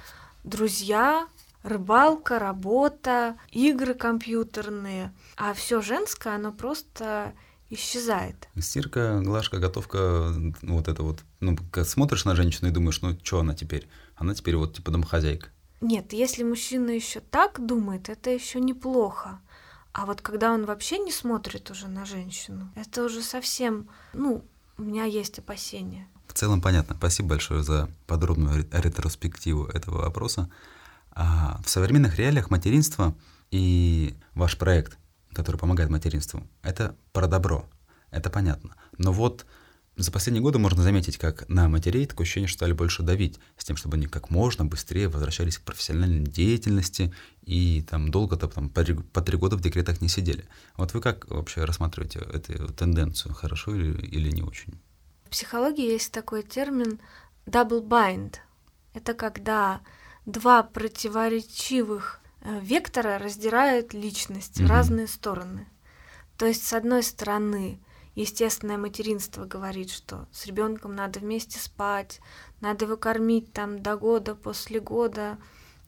друзья, 0.44 1.28
рыбалка, 1.64 2.40
работа, 2.40 3.38
игры 3.52 3.94
компьютерные, 3.94 5.14
а 5.36 5.54
все 5.54 5.82
женское, 5.82 6.36
оно 6.36 6.52
просто 6.52 7.34
исчезает. 7.70 8.48
Стирка, 8.60 9.22
глажка, 9.22 9.60
готовка, 9.60 10.34
ну, 10.62 10.76
вот 10.76 10.88
это 10.88 11.04
вот. 11.04 11.24
Ну, 11.40 11.58
смотришь 11.86 12.26
на 12.26 12.36
женщину 12.36 12.70
и 12.70 12.74
думаешь, 12.74 13.02
ну, 13.02 13.18
что 13.24 13.40
она 13.40 13.54
теперь? 13.54 13.88
Она 14.16 14.34
теперь 14.34 14.56
вот 14.56 14.76
типа 14.76 14.92
домохозяйка. 14.92 15.50
Нет, 15.82 16.12
если 16.12 16.44
мужчина 16.44 16.90
еще 16.90 17.22
так 17.22 17.66
думает, 17.66 18.10
это 18.10 18.30
еще 18.32 18.60
неплохо. 18.60 19.40
А 19.94 20.06
вот 20.06 20.22
когда 20.22 20.52
он 20.52 20.66
вообще 20.66 20.98
не 21.00 21.12
смотрит 21.12 21.72
уже 21.72 21.88
на 21.88 22.06
женщину, 22.06 22.70
это 22.76 23.04
уже 23.04 23.22
совсем, 23.22 23.88
ну, 24.14 24.44
у 24.78 24.82
меня 24.82 25.06
есть 25.06 25.40
опасения. 25.40 26.08
В 26.30 26.34
целом 26.34 26.62
понятно. 26.62 26.96
Спасибо 26.96 27.30
большое 27.30 27.64
за 27.64 27.90
подробную 28.06 28.58
ре- 28.58 28.68
ретроспективу 28.72 29.66
этого 29.66 30.04
вопроса. 30.04 30.48
А 31.12 31.60
в 31.66 31.70
современных 31.70 32.18
реалиях 32.18 32.52
материнство 32.52 33.16
и 33.50 34.16
ваш 34.36 34.56
проект, 34.58 34.98
который 35.34 35.58
помогает 35.58 35.90
материнству, 35.90 36.48
это 36.62 36.96
про 37.14 37.28
добро. 37.28 37.68
Это 38.12 38.30
понятно. 38.30 38.76
Но 38.98 39.12
вот 39.12 39.48
за 39.98 40.12
последние 40.12 40.44
годы 40.44 40.60
можно 40.60 40.84
заметить, 40.84 41.18
как 41.18 41.50
на 41.50 41.68
матерей 41.68 42.06
такое 42.06 42.26
ощущение, 42.26 42.48
что 42.48 42.60
стали 42.60 42.74
больше 42.74 43.02
давить, 43.02 43.40
с 43.58 43.66
тем, 43.66 43.76
чтобы 43.76 43.98
они 43.98 44.06
как 44.06 44.30
можно 44.30 44.66
быстрее 44.66 45.10
возвращались 45.10 45.58
к 45.58 45.64
профессиональной 45.64 46.24
деятельности 46.24 47.12
и 47.42 47.82
там 47.82 48.12
долго-то 48.12 48.48
там 48.48 48.70
по 48.70 49.22
три 49.22 49.38
года 49.38 49.58
в 49.58 49.62
декретах 49.62 50.00
не 50.00 50.08
сидели. 50.08 50.46
Вот 50.78 50.94
вы 50.94 51.02
как 51.02 51.28
вообще 51.28 51.66
рассматриваете 51.66 52.20
эту 52.20 52.72
тенденцию, 52.72 53.34
хорошо 53.34 53.74
или, 53.74 54.00
или 54.06 54.30
не 54.30 54.44
очень? 54.44 54.80
В 55.30 55.32
психологии 55.32 55.86
есть 55.86 56.12
такой 56.12 56.42
термин 56.42 57.00
double 57.46 57.84
bind. 57.84 58.38
Это 58.96 59.14
когда 59.14 59.82
два 60.26 60.64
противоречивых 60.64 62.20
э, 62.42 62.60
вектора 62.62 63.20
раздирают 63.20 63.94
личность 63.94 64.60
mm-hmm. 64.60 64.66
в 64.66 64.70
разные 64.72 65.08
стороны. 65.08 65.68
То 66.36 66.48
есть, 66.48 66.66
с 66.66 66.74
одной 66.74 67.04
стороны, 67.04 67.80
естественное 68.16 68.80
материнство 68.80 69.46
говорит, 69.46 69.92
что 69.92 70.28
с 70.32 70.48
ребенком 70.48 70.96
надо 70.96 71.20
вместе 71.20 71.60
спать, 71.60 72.22
надо 72.60 72.86
его 72.86 72.98
кормить 72.98 73.54
там 73.54 73.84
до 73.84 73.98
года, 73.98 74.34
после 74.34 74.80
года, 74.80 75.38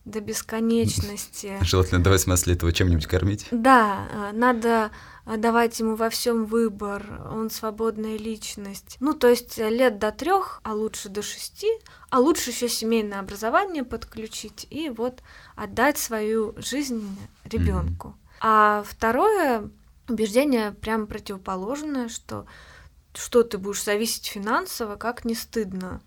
до 0.06 0.20
бесконечности. 0.20 1.58
Желательно 1.62 2.04
давать 2.04 2.22
смысле 2.22 2.56
этого 2.56 2.74
чем-нибудь 2.74 3.06
кормить. 3.06 3.48
Да, 3.52 4.08
э, 4.12 4.32
надо 4.34 4.92
э, 5.26 5.38
давать 5.38 5.80
ему 5.80 5.96
во 5.96 6.10
всем 6.10 6.46
выбор, 6.46 7.06
он 7.32 7.52
свободная 7.52 8.18
личность. 8.18 8.98
Ну, 9.00 9.14
то 9.14 9.28
есть 9.28 9.60
э, 9.60 9.70
лет 9.70 10.00
до 10.00 10.12
трех, 10.12 10.60
а 10.64 10.74
лучше 10.74 11.10
до 11.10 11.22
шести, 11.22 11.68
а 12.10 12.20
лучше 12.20 12.50
еще 12.50 12.68
семейное 12.68 13.20
образование 13.20 13.84
подключить 13.84 14.66
и 14.72 14.90
вот 14.90 15.22
отдать 15.56 16.00
свою 16.00 16.56
жизнь 16.58 17.08
ребенку. 17.44 18.10
Mm-hmm. 18.10 18.38
А 18.42 18.84
второе 18.88 19.70
убеждение 20.10 20.72
прямо 20.72 21.06
противоположное, 21.06 22.10
что 22.10 22.46
что 23.14 23.44
ты 23.44 23.58
будешь 23.58 23.84
зависеть 23.84 24.26
финансово, 24.28 24.96
как 24.96 25.26
не 25.26 25.36
стыдно 25.36 26.02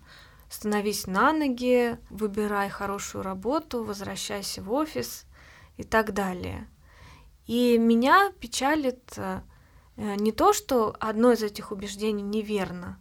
становись 0.49 1.07
на 1.07 1.33
ноги, 1.33 1.97
выбирай 2.09 2.69
хорошую 2.69 3.23
работу, 3.23 3.83
возвращайся 3.83 4.61
в 4.61 4.71
офис 4.71 5.25
и 5.77 5.83
так 5.83 6.13
далее. 6.13 6.67
И 7.47 7.77
меня 7.77 8.31
печалит 8.39 9.13
э, 9.17 9.41
не 9.95 10.31
то, 10.31 10.53
что 10.53 10.95
одно 10.99 11.31
из 11.31 11.43
этих 11.43 11.71
убеждений 11.71 12.23
неверно, 12.23 12.99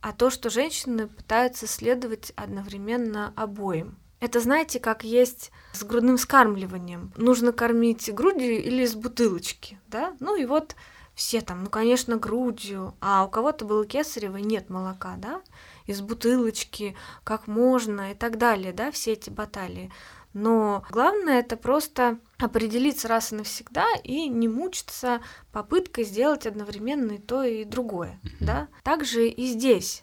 а 0.00 0.12
то, 0.12 0.30
что 0.30 0.50
женщины 0.50 1.06
пытаются 1.06 1.66
следовать 1.66 2.32
одновременно 2.36 3.32
обоим. 3.36 3.98
Это, 4.20 4.40
знаете, 4.40 4.80
как 4.80 5.04
есть 5.04 5.52
с 5.72 5.84
грудным 5.84 6.16
скармливанием. 6.16 7.12
Нужно 7.16 7.52
кормить 7.52 8.12
грудью 8.12 8.62
или 8.62 8.82
из 8.82 8.94
бутылочки, 8.94 9.78
да? 9.88 10.16
Ну 10.18 10.34
и 10.34 10.46
вот 10.46 10.76
все 11.14 11.40
там, 11.40 11.64
ну, 11.64 11.70
конечно, 11.70 12.16
грудью, 12.16 12.94
а 13.00 13.24
у 13.24 13.28
кого-то 13.28 13.64
было 13.64 13.84
кесарево, 13.84 14.38
нет 14.38 14.70
молока, 14.70 15.16
да? 15.18 15.42
Из 15.86 16.00
бутылочки, 16.00 16.96
как 17.24 17.46
можно 17.46 18.12
и 18.12 18.14
так 18.14 18.38
далее, 18.38 18.72
да, 18.72 18.90
все 18.90 19.12
эти 19.12 19.30
баталии. 19.30 19.92
Но 20.32 20.84
главное 20.90 21.38
это 21.40 21.56
просто 21.56 22.18
определиться 22.38 23.06
раз 23.06 23.32
и 23.32 23.36
навсегда 23.36 23.86
и 24.02 24.26
не 24.28 24.48
мучиться 24.48 25.20
попыткой 25.52 26.04
сделать 26.04 26.46
одновременно 26.46 27.12
и 27.12 27.18
то, 27.18 27.44
и 27.44 27.64
другое, 27.64 28.20
да. 28.40 28.68
Также 28.82 29.28
и 29.28 29.46
здесь. 29.46 30.02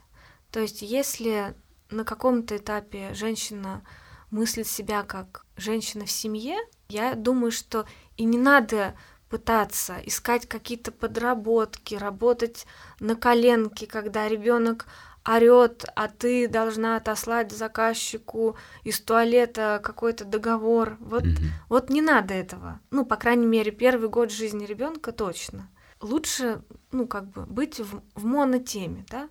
То 0.49 0.61
есть 0.61 0.81
если 0.81 1.53
на 1.89 2.05
каком-то 2.05 2.55
этапе 2.55 3.13
женщина 3.13 3.83
мыслит 4.29 4.67
себя 4.67 5.03
как 5.03 5.45
женщина 5.57 6.05
в 6.05 6.11
семье, 6.11 6.57
я 6.87 7.15
думаю, 7.15 7.51
что 7.51 7.85
и 8.15 8.23
не 8.23 8.37
надо 8.37 8.95
пытаться 9.29 9.97
искать 10.05 10.47
какие-то 10.47 10.91
подработки, 10.91 11.95
работать 11.95 12.65
на 12.99 13.15
коленке, 13.15 13.87
когда 13.87 14.27
ребенок 14.27 14.87
орет, 15.27 15.86
а 15.95 16.07
ты 16.07 16.47
должна 16.47 16.97
отослать 16.97 17.51
заказчику 17.51 18.55
из 18.84 18.99
туалета 18.99 19.79
какой-то 19.84 20.25
договор. 20.25 20.97
Вот, 20.99 21.23
mm 21.23 21.38
вот 21.69 21.89
не 21.89 22.01
надо 22.01 22.34
этого. 22.34 22.79
Ну, 22.89 23.05
по 23.05 23.15
крайней 23.15 23.45
мере, 23.45 23.71
первый 23.71 24.10
год 24.10 24.31
жизни 24.31 24.65
ребенка 24.65 25.12
точно. 25.12 25.69
Лучше, 26.01 26.63
ну, 26.91 27.07
как 27.07 27.29
бы 27.29 27.45
быть 27.45 27.79
в, 27.79 28.01
в 28.15 28.25
монотеме, 28.25 29.05
да. 29.10 29.29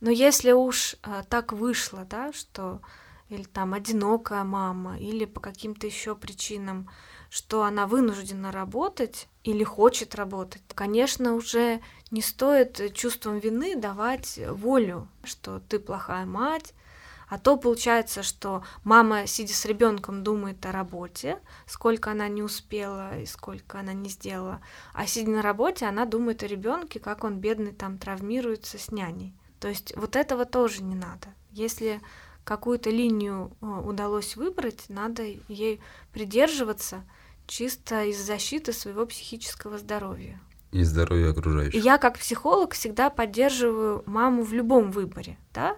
Но 0.00 0.10
если 0.10 0.52
уж 0.52 0.96
а, 1.02 1.22
так 1.22 1.52
вышло, 1.52 2.04
да, 2.08 2.32
что 2.32 2.80
или 3.28 3.44
там 3.44 3.74
одинокая 3.74 4.44
мама, 4.44 4.98
или 4.98 5.24
по 5.24 5.40
каким-то 5.40 5.86
еще 5.86 6.14
причинам 6.14 6.88
что 7.36 7.64
она 7.64 7.86
вынуждена 7.86 8.50
работать 8.50 9.28
или 9.44 9.62
хочет 9.62 10.14
работать, 10.14 10.62
конечно, 10.74 11.34
уже 11.34 11.82
не 12.10 12.22
стоит 12.22 12.94
чувством 12.94 13.40
вины 13.40 13.76
давать 13.76 14.40
волю, 14.48 15.06
что 15.22 15.60
ты 15.68 15.78
плохая 15.78 16.24
мать, 16.24 16.72
а 17.28 17.38
то 17.38 17.58
получается, 17.58 18.22
что 18.22 18.64
мама, 18.84 19.26
сидя 19.26 19.52
с 19.52 19.66
ребенком, 19.66 20.24
думает 20.24 20.64
о 20.64 20.72
работе, 20.72 21.38
сколько 21.66 22.12
она 22.12 22.26
не 22.28 22.42
успела 22.42 23.18
и 23.18 23.26
сколько 23.26 23.80
она 23.80 23.92
не 23.92 24.08
сделала, 24.08 24.62
а 24.94 25.06
сидя 25.06 25.30
на 25.30 25.42
работе, 25.42 25.84
она 25.84 26.06
думает 26.06 26.42
о 26.42 26.46
ребенке, 26.46 27.00
как 27.00 27.22
он 27.22 27.36
бедный 27.36 27.72
там 27.72 27.98
травмируется 27.98 28.78
с 28.78 28.90
няней. 28.90 29.34
То 29.60 29.68
есть 29.68 29.94
вот 29.94 30.16
этого 30.16 30.46
тоже 30.46 30.82
не 30.82 30.94
надо. 30.94 31.28
Если 31.50 32.00
какую-то 32.44 32.88
линию 32.88 33.50
э, 33.60 33.66
удалось 33.66 34.36
выбрать, 34.36 34.86
надо 34.88 35.22
ей 35.48 35.82
придерживаться 36.14 37.04
чисто 37.46 38.04
из 38.04 38.18
защиты 38.18 38.72
своего 38.72 39.06
психического 39.06 39.78
здоровья. 39.78 40.40
И 40.72 40.82
здоровья 40.82 41.30
окружающих. 41.30 41.74
И 41.74 41.78
я 41.78 41.98
как 41.98 42.18
психолог 42.18 42.74
всегда 42.74 43.08
поддерживаю 43.08 44.02
маму 44.06 44.42
в 44.42 44.52
любом 44.52 44.90
выборе, 44.90 45.38
да? 45.54 45.76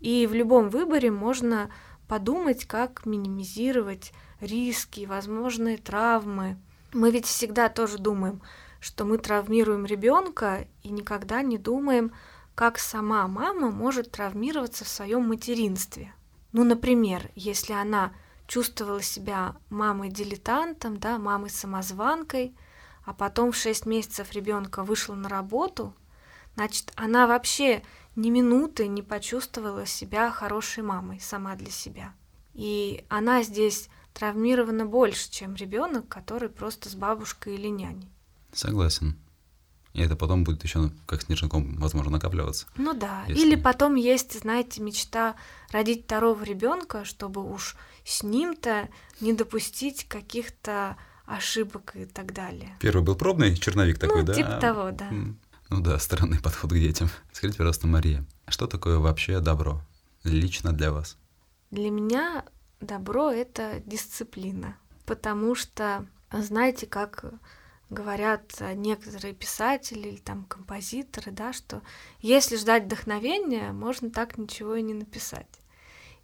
И 0.00 0.26
в 0.26 0.34
любом 0.34 0.70
выборе 0.70 1.10
можно 1.10 1.70
подумать, 2.06 2.64
как 2.64 3.04
минимизировать 3.04 4.12
риски, 4.40 5.06
возможные 5.06 5.76
травмы. 5.76 6.56
Мы 6.92 7.10
ведь 7.10 7.26
всегда 7.26 7.68
тоже 7.68 7.98
думаем, 7.98 8.40
что 8.80 9.04
мы 9.04 9.18
травмируем 9.18 9.84
ребенка 9.84 10.66
и 10.82 10.90
никогда 10.90 11.42
не 11.42 11.58
думаем, 11.58 12.12
как 12.54 12.78
сама 12.78 13.26
мама 13.28 13.70
может 13.70 14.12
травмироваться 14.12 14.84
в 14.84 14.88
своем 14.88 15.28
материнстве. 15.28 16.12
Ну, 16.52 16.64
например, 16.64 17.30
если 17.34 17.72
она 17.72 18.12
чувствовала 18.48 19.02
себя 19.02 19.54
мамой-дилетантом, 19.70 20.98
да, 20.98 21.18
мамой-самозванкой, 21.18 22.56
а 23.04 23.14
потом 23.14 23.52
в 23.52 23.56
6 23.56 23.86
месяцев 23.86 24.32
ребенка 24.32 24.82
вышла 24.82 25.14
на 25.14 25.28
работу, 25.28 25.94
значит, 26.56 26.92
она 26.96 27.28
вообще 27.28 27.82
ни 28.16 28.30
минуты 28.30 28.88
не 28.88 29.02
почувствовала 29.02 29.86
себя 29.86 30.30
хорошей 30.32 30.82
мамой 30.82 31.20
сама 31.20 31.54
для 31.54 31.70
себя. 31.70 32.14
И 32.54 33.04
она 33.08 33.44
здесь 33.44 33.88
травмирована 34.12 34.84
больше, 34.84 35.30
чем 35.30 35.54
ребенок, 35.54 36.08
который 36.08 36.48
просто 36.48 36.88
с 36.88 36.94
бабушкой 36.96 37.54
или 37.54 37.68
няней. 37.68 38.10
Согласен. 38.52 39.16
И 39.94 40.00
это 40.00 40.16
потом 40.16 40.44
будет 40.44 40.62
еще 40.64 40.90
как 41.06 41.22
снежником, 41.22 41.76
возможно, 41.78 42.12
накапливаться. 42.12 42.66
Ну 42.76 42.94
да. 42.94 43.24
Если... 43.26 43.42
Или 43.42 43.56
потом 43.56 43.94
есть, 43.94 44.38
знаете, 44.38 44.82
мечта 44.82 45.34
родить 45.70 46.04
второго 46.04 46.42
ребенка, 46.44 47.04
чтобы 47.04 47.42
уж 47.42 47.76
с 48.04 48.22
ним-то 48.22 48.88
не 49.20 49.32
допустить 49.32 50.06
каких-то 50.08 50.96
ошибок 51.26 51.92
и 51.94 52.04
так 52.06 52.32
далее. 52.32 52.76
Первый 52.80 53.02
был 53.02 53.14
пробный 53.14 53.56
черновик 53.56 53.98
такой, 53.98 54.20
ну, 54.20 54.26
да? 54.26 54.34
Типа 54.34 54.58
того, 54.60 54.90
да. 54.90 55.10
Ну 55.10 55.80
да, 55.80 55.98
странный 55.98 56.38
подход 56.42 56.70
к 56.70 56.74
детям. 56.74 57.10
Скажите, 57.32 57.58
пожалуйста, 57.58 57.86
Мария, 57.86 58.24
что 58.48 58.66
такое 58.66 58.98
вообще 58.98 59.40
добро 59.40 59.82
лично 60.24 60.72
для 60.72 60.92
вас? 60.92 61.16
Для 61.70 61.90
меня 61.90 62.44
добро— 62.80 63.30
это 63.32 63.82
дисциплина, 63.84 64.76
потому 65.04 65.54
что, 65.54 66.06
знаете, 66.32 66.86
как 66.86 67.24
говорят 67.90 68.60
некоторые 68.74 69.34
писатели 69.34 70.08
или 70.08 70.16
там 70.16 70.44
композиторы, 70.44 71.32
да, 71.32 71.52
что 71.52 71.82
если 72.20 72.56
ждать 72.56 72.84
вдохновения, 72.84 73.72
можно 73.72 74.10
так 74.10 74.38
ничего 74.38 74.74
и 74.74 74.82
не 74.82 74.94
написать. 74.94 75.46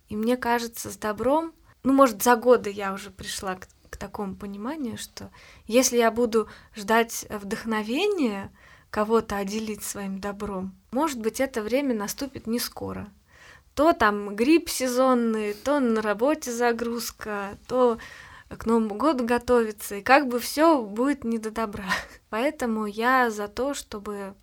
И 0.08 0.16
мне 0.16 0.36
кажется, 0.36 0.90
с 0.90 0.96
добром, 0.96 1.52
ну, 1.82 1.92
может, 1.92 2.22
за 2.22 2.36
годы 2.36 2.70
я 2.70 2.92
уже 2.92 3.10
пришла 3.10 3.56
к, 3.56 3.68
к 3.90 3.96
такому 3.96 4.36
пониманию, 4.36 4.98
что 4.98 5.30
если 5.66 5.96
я 5.96 6.10
буду 6.10 6.48
ждать 6.74 7.26
вдохновения 7.30 8.52
кого-то 8.90 9.36
отделить 9.36 9.82
своим 9.82 10.20
добром, 10.20 10.74
может 10.90 11.18
быть, 11.18 11.40
это 11.40 11.62
время 11.62 11.94
наступит 11.94 12.46
не 12.46 12.58
скоро. 12.58 13.08
То 13.74 13.92
там 13.92 14.36
грипп 14.36 14.68
сезонный, 14.68 15.52
то 15.52 15.80
на 15.80 16.00
работе 16.00 16.52
загрузка, 16.52 17.58
то 17.66 17.98
к 18.56 18.66
Новому 18.66 18.94
году 18.94 19.24
готовиться, 19.24 19.96
и 19.96 20.02
как 20.02 20.28
бы 20.28 20.38
все 20.38 20.82
будет 20.82 21.24
не 21.24 21.38
до 21.38 21.50
добра. 21.50 21.86
Поэтому 22.30 22.86
я 22.86 23.30
за 23.30 23.48
то, 23.48 23.74
чтобы 23.74 24.34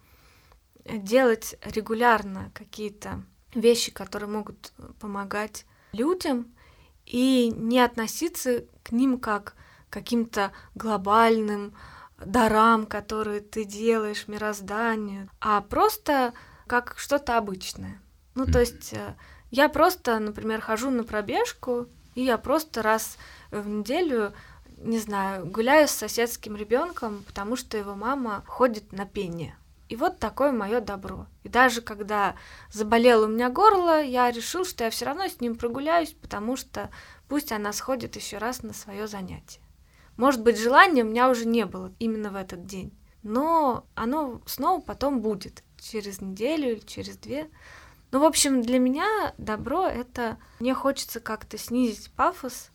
делать 0.86 1.56
регулярно 1.64 2.52
какие-то 2.54 3.24
вещи, 3.54 3.92
которые 3.92 4.30
могут 4.30 4.74
помогать 5.00 5.66
людям, 5.92 6.48
и 7.06 7.54
не 7.56 7.80
относиться 7.80 8.66
к 8.84 8.92
ним 8.92 9.20
как 9.20 9.56
к 9.90 9.94
каким-то 9.94 10.52
глобальным 10.74 11.74
дарам, 12.18 12.86
которые 12.86 13.42
ты 13.42 13.66
делаешь, 13.66 14.28
мирозданию, 14.28 15.30
а 15.42 15.62
просто 15.62 16.34
как 16.68 16.96
что-то 16.98 17.38
обычное. 17.38 18.02
Ну, 18.36 18.46
то 18.46 18.60
есть 18.62 18.94
э, 18.94 19.16
я 19.50 19.68
просто, 19.68 20.20
например, 20.20 20.62
хожу 20.62 20.90
на 20.90 21.04
пробежку, 21.04 21.88
и 22.16 22.24
я 22.24 22.38
просто 22.38 22.82
раз 22.82 23.18
в 23.52 23.68
неделю, 23.68 24.34
не 24.78 25.00
знаю, 25.00 25.46
гуляю 25.46 25.88
с 25.88 25.92
соседским 25.92 26.56
ребенком, 26.56 27.24
потому 27.28 27.56
что 27.56 27.78
его 27.78 27.96
мама 27.96 28.44
ходит 28.48 28.92
на 28.92 29.06
пение. 29.06 29.56
И 29.92 29.98
вот 29.98 30.20
такое 30.20 30.54
мое 30.54 30.80
добро. 30.80 31.28
И 31.44 31.50
даже 31.50 31.82
когда 31.82 32.36
заболело 32.72 33.26
у 33.26 33.30
меня 33.30 33.50
горло, 33.50 34.02
я 34.02 34.32
решил, 34.32 34.64
что 34.64 34.86
я 34.86 34.90
все 34.90 35.04
равно 35.04 35.28
с 35.28 35.42
ним 35.42 35.58
прогуляюсь, 35.58 36.14
потому 36.14 36.56
что 36.56 36.90
пусть 37.28 37.52
она 37.52 37.74
сходит 37.74 38.16
еще 38.16 38.38
раз 38.38 38.64
на 38.64 38.72
свое 38.72 39.06
занятие. 39.06 39.60
Может 40.16 40.44
быть, 40.44 40.58
желания 40.58 41.04
у 41.04 41.08
меня 41.08 41.30
уже 41.30 41.46
не 41.46 41.66
было 41.66 41.92
именно 42.00 42.30
в 42.30 42.38
этот 42.38 42.66
день, 42.66 42.98
но 43.22 43.86
оно 43.94 44.42
снова 44.46 44.80
потом 44.80 45.20
будет 45.20 45.62
через 45.78 46.22
неделю 46.22 46.72
или 46.72 46.80
через 46.80 47.18
две. 47.18 47.50
Ну, 48.12 48.20
в 48.20 48.24
общем, 48.24 48.62
для 48.62 48.80
меня 48.80 49.34
добро 49.38 49.88
это 49.88 50.38
мне 50.60 50.74
хочется 50.74 51.20
как-то 51.20 51.58
снизить 51.58 52.12
пафос 52.14 52.71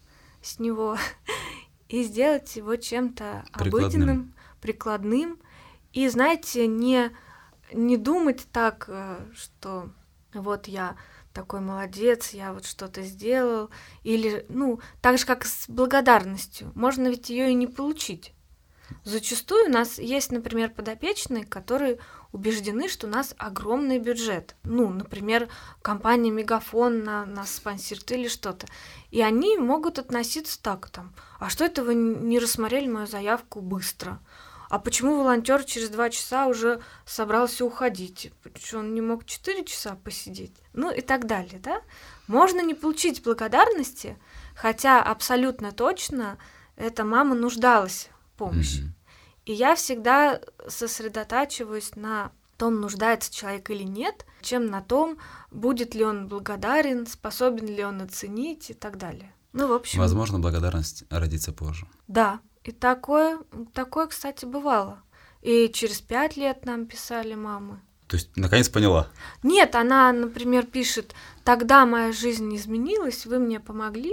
с 0.47 0.59
него 0.59 0.97
и 1.89 2.03
сделать 2.03 2.55
его 2.57 2.77
чем-то 2.77 3.45
обыденным, 3.53 4.35
прикладным, 4.61 5.39
и, 5.93 6.09
знаете, 6.09 6.67
не, 6.67 7.11
не 7.73 7.97
думать 7.97 8.47
так, 8.53 8.87
э, 8.89 9.27
что 9.35 9.91
вот 10.35 10.69
я 10.69 10.97
такой 11.33 11.61
молодец, 11.61 12.31
я 12.31 12.53
вот 12.53 12.65
что-то 12.65 13.03
сделал, 13.03 13.71
или, 14.03 14.47
ну, 14.49 14.81
так 15.03 15.19
же, 15.19 15.27
как 15.27 15.45
с 15.45 15.69
благодарностью. 15.69 16.73
Можно 16.75 17.09
ведь 17.09 17.29
ее 17.29 17.51
и 17.51 17.55
не 17.55 17.67
получить. 17.67 18.33
Зачастую 19.05 19.67
у 19.67 19.73
нас 19.73 19.99
есть, 19.99 20.33
например, 20.33 20.71
подопечные, 20.71 21.45
которые 21.45 21.99
убеждены, 22.37 22.89
что 22.89 23.07
у 23.07 23.11
нас 23.11 23.35
огромный 23.39 23.99
бюджет. 23.99 24.55
Ну, 24.63 24.89
например, 24.89 25.49
компания 25.83 26.31
Мегафон 26.31 27.03
на, 27.03 27.27
нас 27.27 27.55
спонсирует 27.55 28.13
или 28.13 28.29
что-то. 28.29 28.67
И 29.11 29.21
они 29.23 29.57
могут 29.57 29.99
относиться 29.99 30.63
так, 30.63 30.89
там, 30.91 31.13
а 31.41 31.49
что 31.49 31.65
это 31.65 31.83
вы 31.83 31.95
не 31.95 32.39
рассмотрели 32.39 32.89
мою 32.89 33.07
заявку 33.07 33.61
быстро? 33.61 34.21
а 34.69 34.79
почему 34.79 35.19
волонтер 35.19 35.63
через 35.65 35.91
два 35.91 36.11
часа 36.11 36.47
уже 36.47 36.81
собрался 37.05 37.65
уходить? 37.65 38.33
Почему 38.43 38.81
он 38.81 38.95
не 38.95 39.01
мог 39.01 39.25
четыре 39.25 39.65
часа 39.65 39.97
посидеть? 40.03 40.55
Ну 40.73 40.91
и 40.91 41.01
так 41.01 41.27
далее, 41.27 41.61
да? 41.61 41.81
Можно 42.27 42.63
не 42.63 42.75
получить 42.75 43.23
благодарности, 43.23 44.19
хотя 44.57 45.03
абсолютно 45.03 45.71
точно 45.71 46.37
эта 46.75 47.05
мама 47.05 47.35
нуждалась 47.35 48.11
в 48.35 48.39
помощи. 48.39 48.81
Mm-hmm. 48.81 48.96
И 49.47 49.53
я 49.53 49.77
всегда 49.77 50.41
сосредотачиваюсь 50.69 51.95
на 51.95 52.33
том, 52.59 52.81
нуждается 52.81 53.33
человек 53.33 53.71
или 53.71 53.85
нет, 53.85 54.27
чем 54.41 54.67
на 54.67 54.83
том, 54.83 55.19
будет 55.51 55.95
ли 55.95 56.05
он 56.05 56.27
благодарен, 56.27 57.07
способен 57.07 57.67
ли 57.67 57.85
он 57.85 58.03
оценить 58.03 58.71
и 58.71 58.75
так 58.75 58.99
далее. 58.99 59.33
Ну, 59.53 59.69
в 59.69 59.73
общем... 59.73 60.01
Возможно, 60.01 60.41
благодарность 60.41 61.05
родится 61.11 61.53
позже. 61.53 61.87
Да, 62.09 62.41
и 62.65 62.73
такое, 62.73 63.39
такое, 63.73 64.09
кстати, 64.09 64.45
бывало. 64.45 65.01
И 65.43 65.71
через 65.73 66.01
пять 66.01 66.37
лет 66.37 66.67
нам 66.67 66.87
писали 66.87 67.35
мамы. 67.35 67.81
То 68.09 68.17
есть, 68.17 68.37
наконец 68.37 68.69
поняла? 68.69 69.09
Нет, 69.43 69.75
она, 69.75 70.13
например, 70.13 70.67
пишет, 70.67 71.15
тогда 71.45 71.87
моя 71.87 72.13
жизнь 72.13 72.55
изменилась, 72.55 73.27
вы 73.27 73.39
мне 73.39 73.61
помогли, 73.61 74.13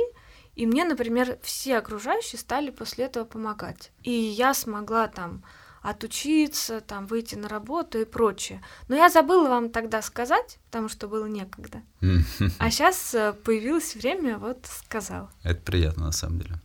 и 0.55 0.65
мне, 0.65 0.85
например, 0.85 1.39
все 1.41 1.77
окружающие 1.77 2.39
стали 2.39 2.69
после 2.69 3.05
этого 3.05 3.25
помогать. 3.25 3.91
И 4.03 4.11
я 4.11 4.53
смогла 4.53 5.07
там 5.07 5.43
отучиться, 5.81 6.79
там 6.79 7.07
выйти 7.07 7.35
на 7.35 7.49
работу 7.49 7.99
и 7.99 8.05
прочее. 8.05 8.61
Но 8.87 8.95
я 8.95 9.09
забыла 9.09 9.49
вам 9.49 9.69
тогда 9.69 10.01
сказать, 10.01 10.57
потому 10.65 10.89
что 10.89 11.07
было 11.07 11.25
некогда. 11.25 11.81
А 12.59 12.71
сейчас 12.71 13.13
э, 13.13 13.33
появилось 13.33 13.95
время, 13.95 14.37
вот 14.37 14.65
сказала. 14.65 15.29
Это 15.43 15.61
приятно 15.61 16.05
на 16.05 16.11
самом 16.11 16.39
деле. 16.39 16.55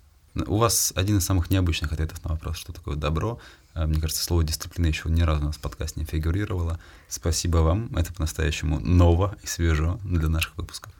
У 0.46 0.56
вас 0.58 0.92
один 0.94 1.18
из 1.18 1.24
самых 1.24 1.50
необычных 1.50 1.92
ответов 1.92 2.22
на 2.24 2.30
вопрос, 2.30 2.56
что 2.56 2.72
такое 2.72 2.94
добро. 2.94 3.40
А, 3.74 3.86
мне 3.86 4.00
кажется, 4.00 4.22
слово 4.22 4.44
дисциплина 4.44 4.86
еще 4.86 5.08
ни 5.08 5.22
разу 5.22 5.42
у 5.42 5.46
нас 5.46 5.56
в 5.56 5.60
подкасте 5.60 5.98
не 5.98 6.06
фигурировало. 6.06 6.78
Спасибо 7.08 7.58
вам. 7.58 7.94
Это 7.96 8.14
по-настоящему 8.14 8.78
ново 8.78 9.36
и 9.42 9.46
свежо 9.48 9.98
для 10.04 10.28
наших 10.28 10.56
выпусков. 10.56 10.92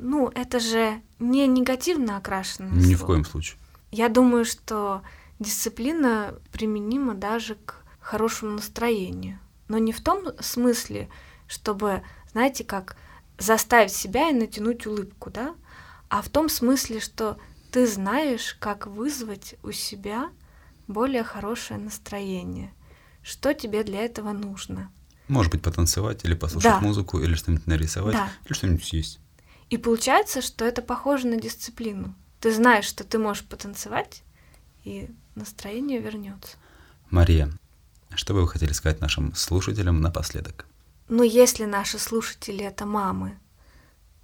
Ну, 0.00 0.30
это 0.34 0.60
же 0.60 1.02
не 1.18 1.46
негативно 1.46 2.16
окрашено. 2.16 2.68
Ни 2.70 2.94
слово. 2.94 2.96
в 2.96 3.06
коем 3.06 3.24
случае. 3.24 3.58
Я 3.90 4.08
думаю, 4.08 4.44
что 4.44 5.02
дисциплина 5.38 6.34
применима 6.52 7.14
даже 7.14 7.56
к 7.56 7.82
хорошему 8.00 8.52
настроению. 8.52 9.38
Но 9.68 9.78
не 9.78 9.92
в 9.92 10.00
том 10.00 10.24
смысле, 10.40 11.08
чтобы, 11.46 12.02
знаете, 12.32 12.64
как 12.64 12.96
заставить 13.38 13.92
себя 13.92 14.30
и 14.30 14.34
натянуть 14.34 14.86
улыбку, 14.86 15.30
да, 15.30 15.54
а 16.08 16.22
в 16.22 16.28
том 16.28 16.48
смысле, 16.48 17.00
что 17.00 17.38
ты 17.70 17.86
знаешь, 17.86 18.56
как 18.58 18.86
вызвать 18.86 19.54
у 19.62 19.70
себя 19.70 20.30
более 20.88 21.22
хорошее 21.22 21.78
настроение. 21.78 22.72
Что 23.22 23.54
тебе 23.54 23.84
для 23.84 24.00
этого 24.00 24.32
нужно? 24.32 24.90
Может 25.28 25.52
быть, 25.52 25.62
потанцевать 25.62 26.24
или 26.24 26.34
послушать 26.34 26.72
да. 26.72 26.80
музыку, 26.80 27.20
или 27.20 27.34
что-нибудь 27.34 27.66
нарисовать, 27.66 28.14
да. 28.14 28.28
или 28.44 28.52
что-нибудь 28.52 28.84
съесть. 28.84 29.20
И 29.70 29.78
получается, 29.78 30.42
что 30.42 30.64
это 30.64 30.82
похоже 30.82 31.28
на 31.28 31.36
дисциплину. 31.40 32.14
Ты 32.40 32.52
знаешь, 32.52 32.84
что 32.84 33.04
ты 33.04 33.18
можешь 33.18 33.44
потанцевать, 33.44 34.22
и 34.84 35.08
настроение 35.34 36.00
вернется. 36.00 36.56
Мария, 37.10 37.50
что 38.14 38.34
бы 38.34 38.42
вы 38.42 38.48
хотели 38.48 38.72
сказать 38.72 39.00
нашим 39.00 39.34
слушателям 39.34 40.00
напоследок? 40.00 40.66
Ну, 41.08 41.22
если 41.22 41.64
наши 41.64 41.98
слушатели 41.98 42.64
это 42.64 42.86
мамы, 42.86 43.38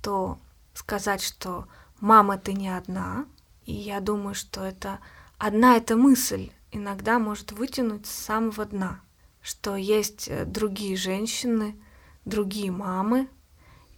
то 0.03 0.39
сказать, 0.75 1.23
что 1.23 1.67
мама 2.01 2.39
ты 2.39 2.53
не 2.53 2.69
одна, 2.69 3.27
и 3.65 3.73
я 3.73 4.01
думаю, 4.01 4.35
что 4.35 4.65
это 4.65 5.01
одна 5.39 5.77
эта 5.77 5.97
мысль 5.97 6.51
иногда 6.71 7.19
может 7.19 7.53
вытянуть 7.53 8.07
с 8.07 8.11
самого 8.11 8.65
дна, 8.65 9.01
что 9.43 9.77
есть 9.77 10.29
э, 10.29 10.45
другие 10.45 10.97
женщины, 10.97 11.77
другие 12.25 12.71
мамы 12.71 13.29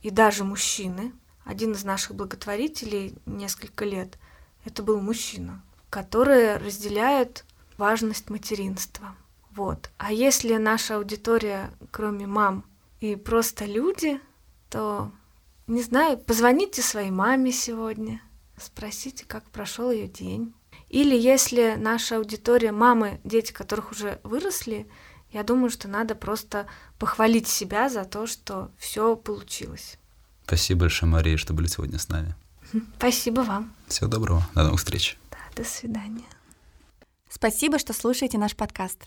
и 0.02 0.10
даже 0.10 0.44
мужчины. 0.44 1.12
Один 1.48 1.72
из 1.72 1.82
наших 1.82 2.14
благотворителей 2.14 3.16
несколько 3.24 3.86
лет 3.86 4.18
это 4.66 4.82
был 4.82 5.00
мужчина, 5.00 5.62
которые 5.88 6.58
разделяют 6.58 7.46
важность 7.78 8.28
материнства. 8.28 9.16
Вот. 9.50 9.90
А 9.96 10.12
если 10.12 10.58
наша 10.58 10.96
аудитория, 10.96 11.70
кроме 11.90 12.26
мам 12.26 12.64
и 13.00 13.16
просто 13.16 13.64
люди, 13.64 14.20
то, 14.68 15.10
не 15.66 15.82
знаю, 15.82 16.18
позвоните 16.18 16.82
своей 16.82 17.10
маме 17.10 17.50
сегодня– 17.50 18.20
спросите, 18.60 19.24
как 19.26 19.44
прошел 19.44 19.90
ее 19.90 20.06
день. 20.06 20.52
Или 20.90 21.16
если 21.16 21.76
наша 21.78 22.16
аудитория 22.16 22.72
мамы, 22.72 23.20
дети 23.24 23.52
которых 23.52 23.92
уже 23.92 24.20
выросли, 24.22 24.86
я 25.30 25.42
думаю, 25.44 25.70
что 25.70 25.88
надо 25.88 26.14
просто 26.14 26.66
похвалить 26.98 27.48
себя 27.48 27.88
за 27.88 28.04
то, 28.04 28.26
что 28.26 28.70
все 28.78 29.16
получилось. 29.16 29.98
Спасибо 30.48 30.80
большое, 30.80 31.12
Мария, 31.12 31.36
что 31.36 31.52
были 31.52 31.66
сегодня 31.66 31.98
с 31.98 32.08
нами. 32.08 32.34
Спасибо 32.96 33.42
вам. 33.42 33.70
Всего 33.86 34.08
доброго. 34.08 34.48
До 34.54 34.64
новых 34.64 34.78
встреч. 34.78 35.18
Да, 35.30 35.36
до 35.54 35.62
свидания. 35.62 36.24
Спасибо, 37.28 37.78
что 37.78 37.92
слушаете 37.92 38.38
наш 38.38 38.56
подкаст. 38.56 38.98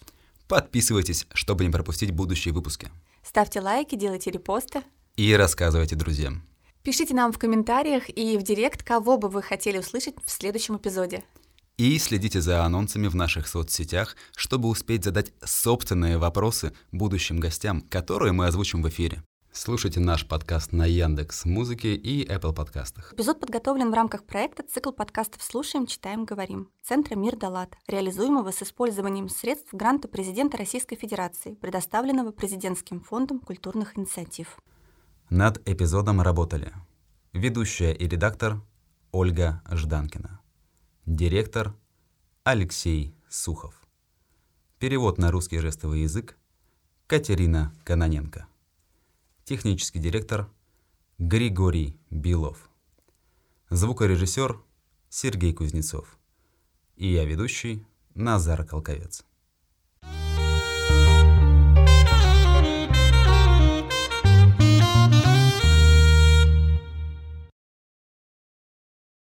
Подписывайтесь, 0.48 1.26
чтобы 1.34 1.66
не 1.66 1.72
пропустить 1.72 2.12
будущие 2.12 2.54
выпуски. 2.54 2.92
Ставьте 3.24 3.60
лайки, 3.60 3.96
делайте 3.96 4.30
репосты. 4.30 4.84
И 5.16 5.36
рассказывайте 5.36 5.96
друзьям. 5.96 6.44
Пишите 6.84 7.16
нам 7.16 7.34
в 7.34 7.40
комментариях 7.40 8.16
и 8.16 8.38
в 8.38 8.44
директ, 8.44 8.84
кого 8.84 9.18
бы 9.18 9.28
вы 9.28 9.42
хотели 9.42 9.80
услышать 9.80 10.14
в 10.24 10.30
следующем 10.30 10.78
эпизоде. 10.78 11.24
И 11.78 11.98
следите 11.98 12.40
за 12.40 12.64
анонсами 12.64 13.08
в 13.08 13.16
наших 13.16 13.48
соцсетях, 13.48 14.16
чтобы 14.36 14.70
успеть 14.70 15.04
задать 15.04 15.34
собственные 15.44 16.20
вопросы 16.20 16.74
будущим 16.92 17.40
гостям, 17.40 17.82
которые 17.82 18.32
мы 18.32 18.46
озвучим 18.46 18.84
в 18.84 18.90
эфире. 18.90 19.24
Слушайте 19.54 20.00
наш 20.00 20.26
подкаст 20.26 20.72
на 20.72 20.86
Яндекс 20.86 21.44
Музыке 21.44 21.94
и 21.94 22.26
Apple 22.26 22.54
подкастах. 22.54 23.12
Эпизод 23.14 23.42
подготовлен 23.42 23.92
в 23.92 23.94
рамках 23.94 24.24
проекта 24.24 24.64
«Цикл 24.64 24.92
подкастов 24.92 25.44
«Слушаем, 25.44 25.88
читаем, 25.88 26.24
говорим» 26.24 26.70
Центра 26.82 27.16
«Мир 27.16 27.36
Далат», 27.36 27.76
реализуемого 27.86 28.52
с 28.52 28.64
использованием 28.64 29.28
средств 29.28 29.74
гранта 29.74 30.08
президента 30.08 30.56
Российской 30.56 30.96
Федерации, 30.96 31.56
предоставленного 31.56 32.32
Президентским 32.32 33.02
фондом 33.02 33.40
культурных 33.40 33.98
инициатив. 33.98 34.58
Над 35.30 35.62
эпизодом 35.68 36.22
работали 36.22 36.72
ведущая 37.34 37.92
и 37.92 38.08
редактор 38.08 38.62
Ольга 39.12 39.62
Жданкина, 39.70 40.40
директор 41.06 41.76
Алексей 42.46 43.14
Сухов, 43.28 43.82
перевод 44.80 45.18
на 45.18 45.30
русский 45.30 45.60
жестовый 45.60 46.04
язык 46.04 46.38
Катерина 47.06 47.74
Каноненко, 47.84 48.48
технический 49.52 50.00
директор 50.00 50.50
Григорий 51.18 52.00
Белов, 52.10 52.70
звукорежиссер 53.70 54.58
Сергей 55.10 55.54
Кузнецов 55.54 56.18
и 56.96 57.12
я 57.12 57.26
ведущий 57.26 57.86
Назар 58.14 58.66
Колковец. 58.66 59.26